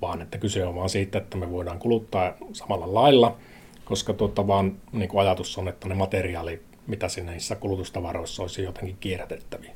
vaan 0.02 0.22
että 0.22 0.38
kyse 0.38 0.66
on 0.66 0.74
vaan 0.74 0.90
siitä, 0.90 1.18
että 1.18 1.36
me 1.36 1.50
voidaan 1.50 1.78
kuluttaa 1.78 2.32
samalla 2.52 2.94
lailla, 2.94 3.36
koska 3.84 4.12
tuota 4.12 4.46
vaan 4.46 4.76
niin 4.92 5.08
kuin 5.08 5.20
ajatus 5.20 5.58
on, 5.58 5.68
että 5.68 5.88
ne 5.88 5.94
materiaali 5.94 6.62
mitä 6.86 7.08
sinne 7.08 7.32
niissä 7.32 7.54
kulutustavaroissa 7.54 8.42
olisi 8.42 8.62
jotenkin 8.62 8.96
kierrätettäviä. 9.00 9.70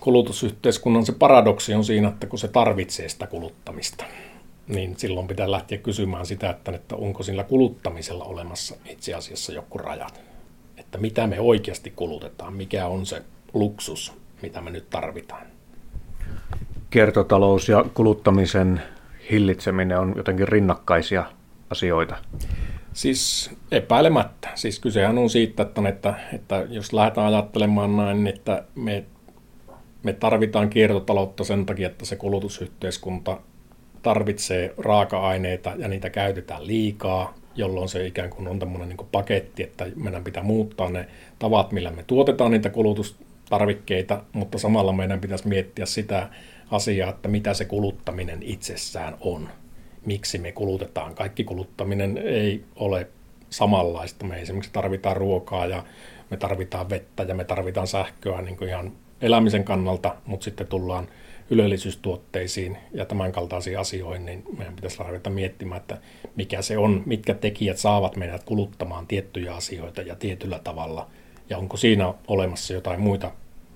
Kulutusyhteiskunnan 0.00 1.06
se 1.06 1.12
paradoksi 1.12 1.74
on 1.74 1.84
siinä, 1.84 2.08
että 2.08 2.26
kun 2.26 2.38
se 2.38 2.48
tarvitsee 2.48 3.08
sitä 3.08 3.26
kuluttamista, 3.26 4.04
niin 4.68 4.94
silloin 4.98 5.28
pitää 5.28 5.50
lähteä 5.50 5.78
kysymään 5.78 6.26
sitä, 6.26 6.50
että, 6.50 6.72
että 6.72 6.96
onko 6.96 7.22
sillä 7.22 7.44
kuluttamisella 7.44 8.24
olemassa 8.24 8.76
itse 8.86 9.14
asiassa 9.14 9.52
joku 9.52 9.78
rajat. 9.78 10.20
Että 10.76 10.98
mitä 10.98 11.26
me 11.26 11.40
oikeasti 11.40 11.90
kulutetaan, 11.90 12.52
mikä 12.52 12.86
on 12.86 13.06
se 13.06 13.22
luksus, 13.52 14.12
mitä 14.42 14.60
me 14.60 14.70
nyt 14.70 14.90
tarvitaan. 14.90 15.46
Kiertotalous 16.90 17.68
ja 17.68 17.84
kuluttamisen 17.94 18.82
hillitseminen 19.30 19.98
on 19.98 20.12
jotenkin 20.16 20.48
rinnakkaisia 20.48 21.24
asioita. 21.70 22.16
Siis 22.92 23.50
epäilemättä. 23.72 24.48
Siis 24.54 24.80
kysehän 24.80 25.18
on 25.18 25.30
siitä, 25.30 25.62
että, 25.62 25.88
että, 25.88 26.14
että 26.32 26.66
jos 26.68 26.92
lähdetään 26.92 27.26
ajattelemaan 27.26 27.96
näin, 27.96 28.26
että 28.26 28.64
me, 28.74 29.04
me 30.02 30.12
tarvitaan 30.12 30.70
kiertotaloutta 30.70 31.44
sen 31.44 31.66
takia, 31.66 31.86
että 31.86 32.04
se 32.04 32.16
kulutusyhteiskunta 32.16 33.40
tarvitsee 34.02 34.74
raaka-aineita 34.78 35.72
ja 35.78 35.88
niitä 35.88 36.10
käytetään 36.10 36.66
liikaa, 36.66 37.34
jolloin 37.54 37.88
se 37.88 38.06
ikään 38.06 38.30
kuin 38.30 38.48
on 38.48 38.58
tämmöinen 38.58 38.88
niin 38.88 39.08
paketti, 39.12 39.62
että 39.62 39.86
meidän 39.96 40.24
pitää 40.24 40.42
muuttaa 40.42 40.90
ne 40.90 41.08
tavat, 41.38 41.72
millä 41.72 41.90
me 41.90 42.04
tuotetaan 42.06 42.50
niitä 42.50 42.70
kulutustarvikkeita, 43.48 44.22
mutta 44.32 44.58
samalla 44.58 44.92
meidän 44.92 45.20
pitäisi 45.20 45.48
miettiä 45.48 45.86
sitä 45.86 46.28
asiaa, 46.70 47.10
että 47.10 47.28
mitä 47.28 47.54
se 47.54 47.64
kuluttaminen 47.64 48.42
itsessään 48.42 49.16
on 49.20 49.48
miksi 50.06 50.38
me 50.38 50.52
kulutetaan. 50.52 51.14
Kaikki 51.14 51.44
kuluttaminen 51.44 52.18
ei 52.18 52.64
ole 52.76 53.08
samanlaista. 53.50 54.24
Me 54.26 54.40
esimerkiksi 54.40 54.72
tarvitaan 54.72 55.16
ruokaa 55.16 55.66
ja 55.66 55.84
me 56.30 56.36
tarvitaan 56.36 56.90
vettä 56.90 57.22
ja 57.22 57.34
me 57.34 57.44
tarvitaan 57.44 57.86
sähköä 57.86 58.42
niin 58.42 58.56
kuin 58.56 58.68
ihan 58.68 58.92
elämisen 59.20 59.64
kannalta, 59.64 60.16
mutta 60.26 60.44
sitten 60.44 60.66
tullaan 60.66 61.08
ylellisyystuotteisiin 61.50 62.78
ja 62.92 63.04
tämän 63.04 63.32
kaltaisiin 63.32 63.78
asioihin, 63.78 64.26
niin 64.26 64.44
meidän 64.56 64.74
pitäisi 64.74 65.02
ruveta 65.02 65.30
miettimään, 65.30 65.80
että 65.80 65.98
mikä 66.36 66.62
se 66.62 66.78
on, 66.78 67.02
mitkä 67.06 67.34
tekijät 67.34 67.78
saavat 67.78 68.16
meidät 68.16 68.44
kuluttamaan 68.44 69.06
tiettyjä 69.06 69.54
asioita 69.54 70.02
ja 70.02 70.14
tietyllä 70.14 70.58
tavalla, 70.58 71.08
ja 71.50 71.58
onko 71.58 71.76
siinä 71.76 72.14
olemassa 72.28 72.74
jotain 72.74 73.00
muita 73.00 73.30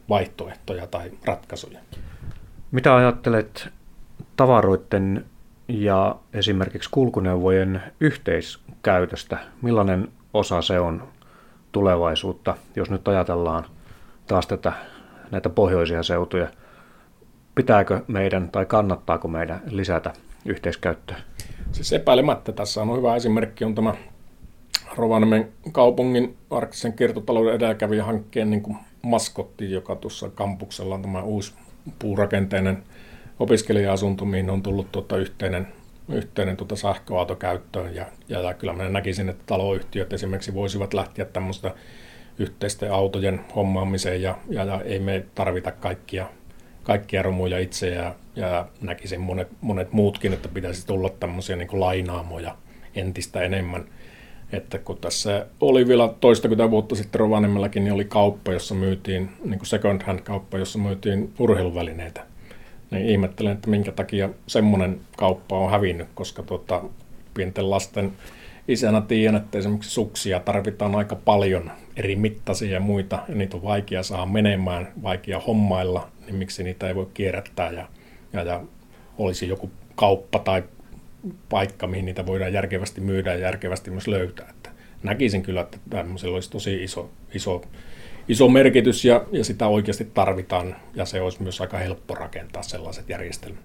vaihtoehtoja 0.08 0.86
tai 0.86 1.10
ratkaisuja. 1.24 1.78
Mitä 2.70 2.96
ajattelet 2.96 3.68
tavaroiden 4.36 5.24
ja 5.68 6.16
esimerkiksi 6.32 6.90
kulkuneuvojen 6.90 7.82
yhteiskäytöstä. 8.00 9.38
Millainen 9.62 10.08
osa 10.34 10.62
se 10.62 10.80
on 10.80 11.08
tulevaisuutta, 11.72 12.56
jos 12.76 12.90
nyt 12.90 13.08
ajatellaan 13.08 13.64
taas 14.26 14.46
tätä, 14.46 14.72
näitä 15.30 15.48
pohjoisia 15.48 16.02
seutuja? 16.02 16.48
Pitääkö 17.54 18.00
meidän 18.08 18.50
tai 18.50 18.66
kannattaako 18.66 19.28
meidän 19.28 19.62
lisätä 19.70 20.12
yhteiskäyttöä? 20.44 21.16
Siis 21.72 21.92
epäilemättä 21.92 22.52
tässä 22.52 22.82
on 22.82 22.96
hyvä 22.96 23.16
esimerkki 23.16 23.64
on 23.64 23.74
tämä 23.74 23.94
Rovaniemen 24.96 25.52
kaupungin 25.72 26.36
arktisen 26.50 26.92
kiertotalouden 26.92 27.54
edelläkävijähankkeen 27.54 28.50
niin 28.50 28.62
kuin 28.62 28.76
maskotti, 29.02 29.70
joka 29.70 29.96
tuossa 29.96 30.28
kampuksella 30.28 30.94
on 30.94 31.02
tämä 31.02 31.22
uusi 31.22 31.54
puurakenteinen 31.98 32.82
opiskelija-asunto, 33.38 34.24
mihin 34.24 34.50
on 34.50 34.62
tullut 34.62 34.92
tuota 34.92 35.16
yhteinen, 35.16 35.66
yhteinen 36.08 36.56
tuota 36.56 36.76
sähköauto 36.76 37.36
käyttöön. 37.36 37.94
Ja, 37.94 38.06
ja, 38.28 38.40
ja 38.40 38.54
kyllä 38.54 38.72
minä 38.72 38.88
näkisin, 38.88 39.28
että 39.28 39.42
taloyhtiöt 39.46 40.12
esimerkiksi 40.12 40.54
voisivat 40.54 40.94
lähteä 40.94 41.24
tämmöistä 41.24 41.74
yhteisten 42.38 42.92
autojen 42.92 43.40
hommaamiseen 43.54 44.22
ja, 44.22 44.38
ja, 44.48 44.64
ja 44.64 44.80
ei 44.84 44.98
me 44.98 45.24
tarvita 45.34 45.70
kaikkia, 45.70 46.26
kaikkia 46.82 47.22
romuja 47.22 47.58
itse 47.58 47.88
ja, 47.88 48.14
ja 48.36 48.68
näkisin 48.80 49.20
monet, 49.20 49.48
monet 49.60 49.92
muutkin, 49.92 50.32
että 50.32 50.48
pitäisi 50.48 50.86
tulla 50.86 51.08
tämmöisiä 51.08 51.56
niin 51.56 51.80
lainaamoja 51.80 52.56
entistä 52.94 53.42
enemmän. 53.42 53.84
Että 54.52 54.78
kun 54.78 54.98
tässä 54.98 55.46
oli 55.60 55.88
vielä 55.88 56.14
toistakymmentä 56.20 56.70
vuotta 56.70 56.94
sitten 56.94 57.20
Rovaniemelläkin, 57.20 57.84
niin 57.84 57.94
oli 57.94 58.04
kauppa, 58.04 58.52
jossa 58.52 58.74
myytiin, 58.74 59.30
niin 59.44 59.58
kuin 59.58 59.66
second 59.66 60.02
hand 60.02 60.20
kauppa, 60.20 60.58
jossa 60.58 60.78
myytiin 60.78 61.32
urheiluvälineitä. 61.38 62.26
Niin 62.90 63.06
ihmettelen, 63.06 63.52
että 63.52 63.70
minkä 63.70 63.92
takia 63.92 64.28
semmoinen 64.46 65.00
kauppa 65.16 65.58
on 65.58 65.70
hävinnyt, 65.70 66.08
koska 66.14 66.42
tuota, 66.42 66.82
pienten 67.34 67.70
lasten 67.70 68.12
isänä 68.68 69.00
tiedän, 69.00 69.36
että 69.36 69.58
esimerkiksi 69.58 69.90
suksia 69.90 70.40
tarvitaan 70.40 70.94
aika 70.94 71.16
paljon 71.16 71.70
eri 71.96 72.16
mittaisia 72.16 72.72
ja 72.72 72.80
muita, 72.80 73.18
ja 73.28 73.34
niitä 73.34 73.56
on 73.56 73.62
vaikea 73.62 74.02
saada 74.02 74.26
menemään, 74.26 74.88
vaikea 75.02 75.40
hommailla, 75.40 76.08
niin 76.26 76.36
miksi 76.36 76.62
niitä 76.62 76.88
ei 76.88 76.94
voi 76.94 77.08
kierrättää 77.14 77.70
ja, 77.70 77.88
ja, 78.32 78.42
ja 78.42 78.60
olisi 79.18 79.48
joku 79.48 79.70
kauppa 79.96 80.38
tai 80.38 80.62
paikka, 81.48 81.86
mihin 81.86 82.04
niitä 82.04 82.26
voidaan 82.26 82.52
järkevästi 82.52 83.00
myydä 83.00 83.32
ja 83.32 83.38
järkevästi 83.38 83.90
myös 83.90 84.08
löytää. 84.08 84.46
Että 84.50 84.70
näkisin 85.02 85.42
kyllä, 85.42 85.60
että 85.60 85.78
tämmöisellä 85.90 86.34
olisi 86.34 86.50
tosi 86.50 86.84
iso, 86.84 87.10
iso 87.34 87.62
iso 88.28 88.48
merkitys 88.48 89.04
ja, 89.04 89.24
ja 89.32 89.44
sitä 89.44 89.66
oikeasti 89.66 90.10
tarvitaan 90.14 90.76
ja 90.94 91.04
se 91.04 91.20
olisi 91.20 91.42
myös 91.42 91.60
aika 91.60 91.78
helppo 91.78 92.14
rakentaa 92.14 92.62
sellaiset 92.62 93.08
järjestelmät. 93.08 93.60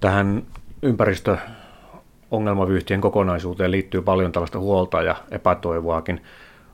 Tähän 0.00 0.42
ympäristöongelmavyyhtien 0.82 3.00
kokonaisuuteen 3.00 3.70
liittyy 3.70 4.02
paljon 4.02 4.32
tällaista 4.32 4.58
huolta 4.58 5.02
ja 5.02 5.16
epätoivoakin. 5.30 6.20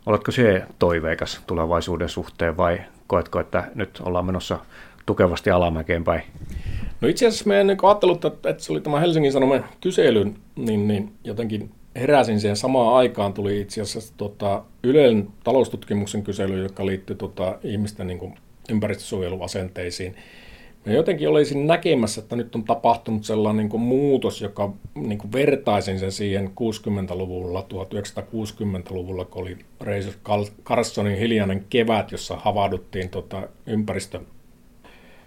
Oletko 0.07 0.33
se 0.33 0.63
toiveikas 0.79 1.41
tulevaisuuden 1.47 2.09
suhteen 2.09 2.57
vai 2.57 2.81
koetko, 3.07 3.41
että 3.41 3.65
nyt 3.75 4.01
ollaan 4.03 4.27
menossa 4.27 4.59
tukevasti 5.07 5.51
alamäkeen 5.51 6.05
päin? 6.05 6.23
No 7.01 7.09
itse 7.09 7.27
asiassa 7.27 7.49
meidän 7.49 7.67
niin 7.67 7.79
ajattelut, 7.83 8.25
että, 8.25 8.51
että 8.51 8.63
se 8.63 8.73
oli 8.73 8.81
tämä 8.81 9.01
Helsingin 9.01 9.33
Sanomen 9.33 9.65
kysely, 9.81 10.33
niin, 10.57 10.89
niin 10.89 11.13
jotenkin 11.25 11.71
heräsin 11.97 12.41
siihen 12.41 12.57
samaan 12.57 12.95
aikaan, 12.95 13.35
tuli 13.35 13.61
itse 13.61 13.81
asiassa 13.81 14.15
tota, 14.17 14.65
Ylen 14.83 15.29
taloustutkimuksen 15.45 16.23
kysely, 16.23 16.63
joka 16.63 16.87
liittyi 16.87 17.17
tota, 17.17 17.59
ihmisten 17.65 18.07
niin 18.07 18.19
kuin, 18.19 18.35
ympäristösuojeluasenteisiin. 18.71 20.17
Mä 20.87 20.93
jotenkin 20.93 21.29
olisin 21.29 21.67
näkemässä, 21.67 22.21
että 22.21 22.37
nyt 22.37 22.55
on 22.55 22.65
tapahtunut 22.65 23.25
sellainen 23.25 23.57
niin 23.57 23.69
kuin 23.69 23.81
muutos, 23.81 24.41
joka 24.41 24.73
niin 24.95 25.19
kuin 25.19 25.33
vertaisin 25.33 25.99
sen 25.99 26.13
siihen 26.13 26.51
60-luvulla, 26.51 27.67
1960-luvulla, 27.75 29.25
kun 29.25 29.43
oli 29.43 29.57
Reissus 29.81 30.19
Carsonin 30.65 31.19
hiljainen 31.19 31.65
kevät, 31.71 32.13
jossa 32.13 32.37
havahduttiin 32.37 33.09
tota, 33.09 33.49
ympäristö 33.67 34.21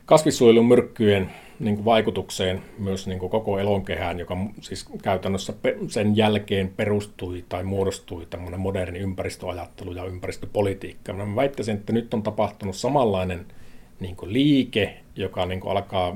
kasvissuojelun 0.06 0.68
myrkkyjen 0.68 1.32
niin 1.62 1.76
kuin 1.76 1.86
vaikutukseen 1.86 2.62
myös 2.78 3.08
niin 3.08 3.20
kuin 3.20 3.30
koko 3.30 3.60
elonkehään, 3.60 4.20
joka 4.20 4.38
siis 4.62 4.86
käytännössä 5.04 5.54
sen 5.88 6.18
jälkeen 6.18 6.74
perustui 6.78 7.46
tai 7.50 7.64
muodostui 7.64 8.26
tämmöinen 8.30 8.60
moderni 8.60 9.00
ympäristöajattelu 9.00 9.92
ja 9.92 10.06
ympäristöpolitiikka. 10.06 11.14
Mä 11.14 11.36
väittäisin, 11.36 11.78
että 11.78 11.94
nyt 11.94 12.14
on 12.14 12.24
tapahtunut 12.24 12.76
samanlainen 12.76 13.46
niin 14.00 14.16
kuin 14.16 14.34
liike, 14.34 14.98
joka 15.16 15.46
niin 15.46 15.60
kuin 15.60 15.72
alkaa 15.72 16.16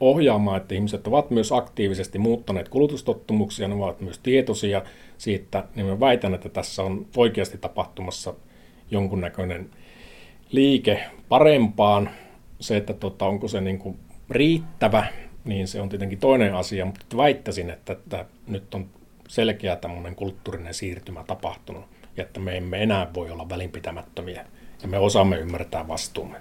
ohjaamaan, 0.00 0.56
että 0.56 0.74
ihmiset 0.74 1.06
ovat 1.06 1.30
myös 1.30 1.52
aktiivisesti 1.52 2.18
muuttaneet 2.18 2.68
kulutustottumuksia, 2.68 3.68
ne 3.68 3.74
ovat 3.74 4.00
myös 4.00 4.18
tietoisia 4.18 4.82
siitä, 5.18 5.64
niin 5.74 5.86
mä 5.86 6.00
väitän, 6.00 6.34
että 6.34 6.48
tässä 6.48 6.82
on 6.82 7.06
oikeasti 7.16 7.58
tapahtumassa 7.58 8.34
jonkunnäköinen 8.90 9.70
liike 10.50 11.00
parempaan. 11.28 12.10
Se, 12.60 12.76
että 12.76 12.92
tota, 12.92 13.26
onko 13.26 13.48
se 13.48 13.60
niin 13.60 13.78
kuin 13.78 13.98
riittävä, 14.34 15.06
niin 15.44 15.68
se 15.68 15.80
on 15.80 15.88
tietenkin 15.88 16.18
toinen 16.18 16.54
asia, 16.54 16.84
mutta 16.84 17.16
väittäisin, 17.16 17.70
että, 17.70 17.92
että 17.92 18.24
nyt 18.46 18.74
on 18.74 18.88
selkeä 19.28 19.76
tämmöinen 19.76 20.14
kulttuurinen 20.14 20.74
siirtymä 20.74 21.24
tapahtunut 21.24 21.84
ja 22.16 22.22
että 22.22 22.40
me 22.40 22.56
emme 22.56 22.82
enää 22.82 23.14
voi 23.14 23.30
olla 23.30 23.48
välinpitämättömiä 23.48 24.46
ja 24.82 24.88
me 24.88 24.98
osaamme 24.98 25.36
ymmärtää 25.36 25.88
vastuumme. 25.88 26.40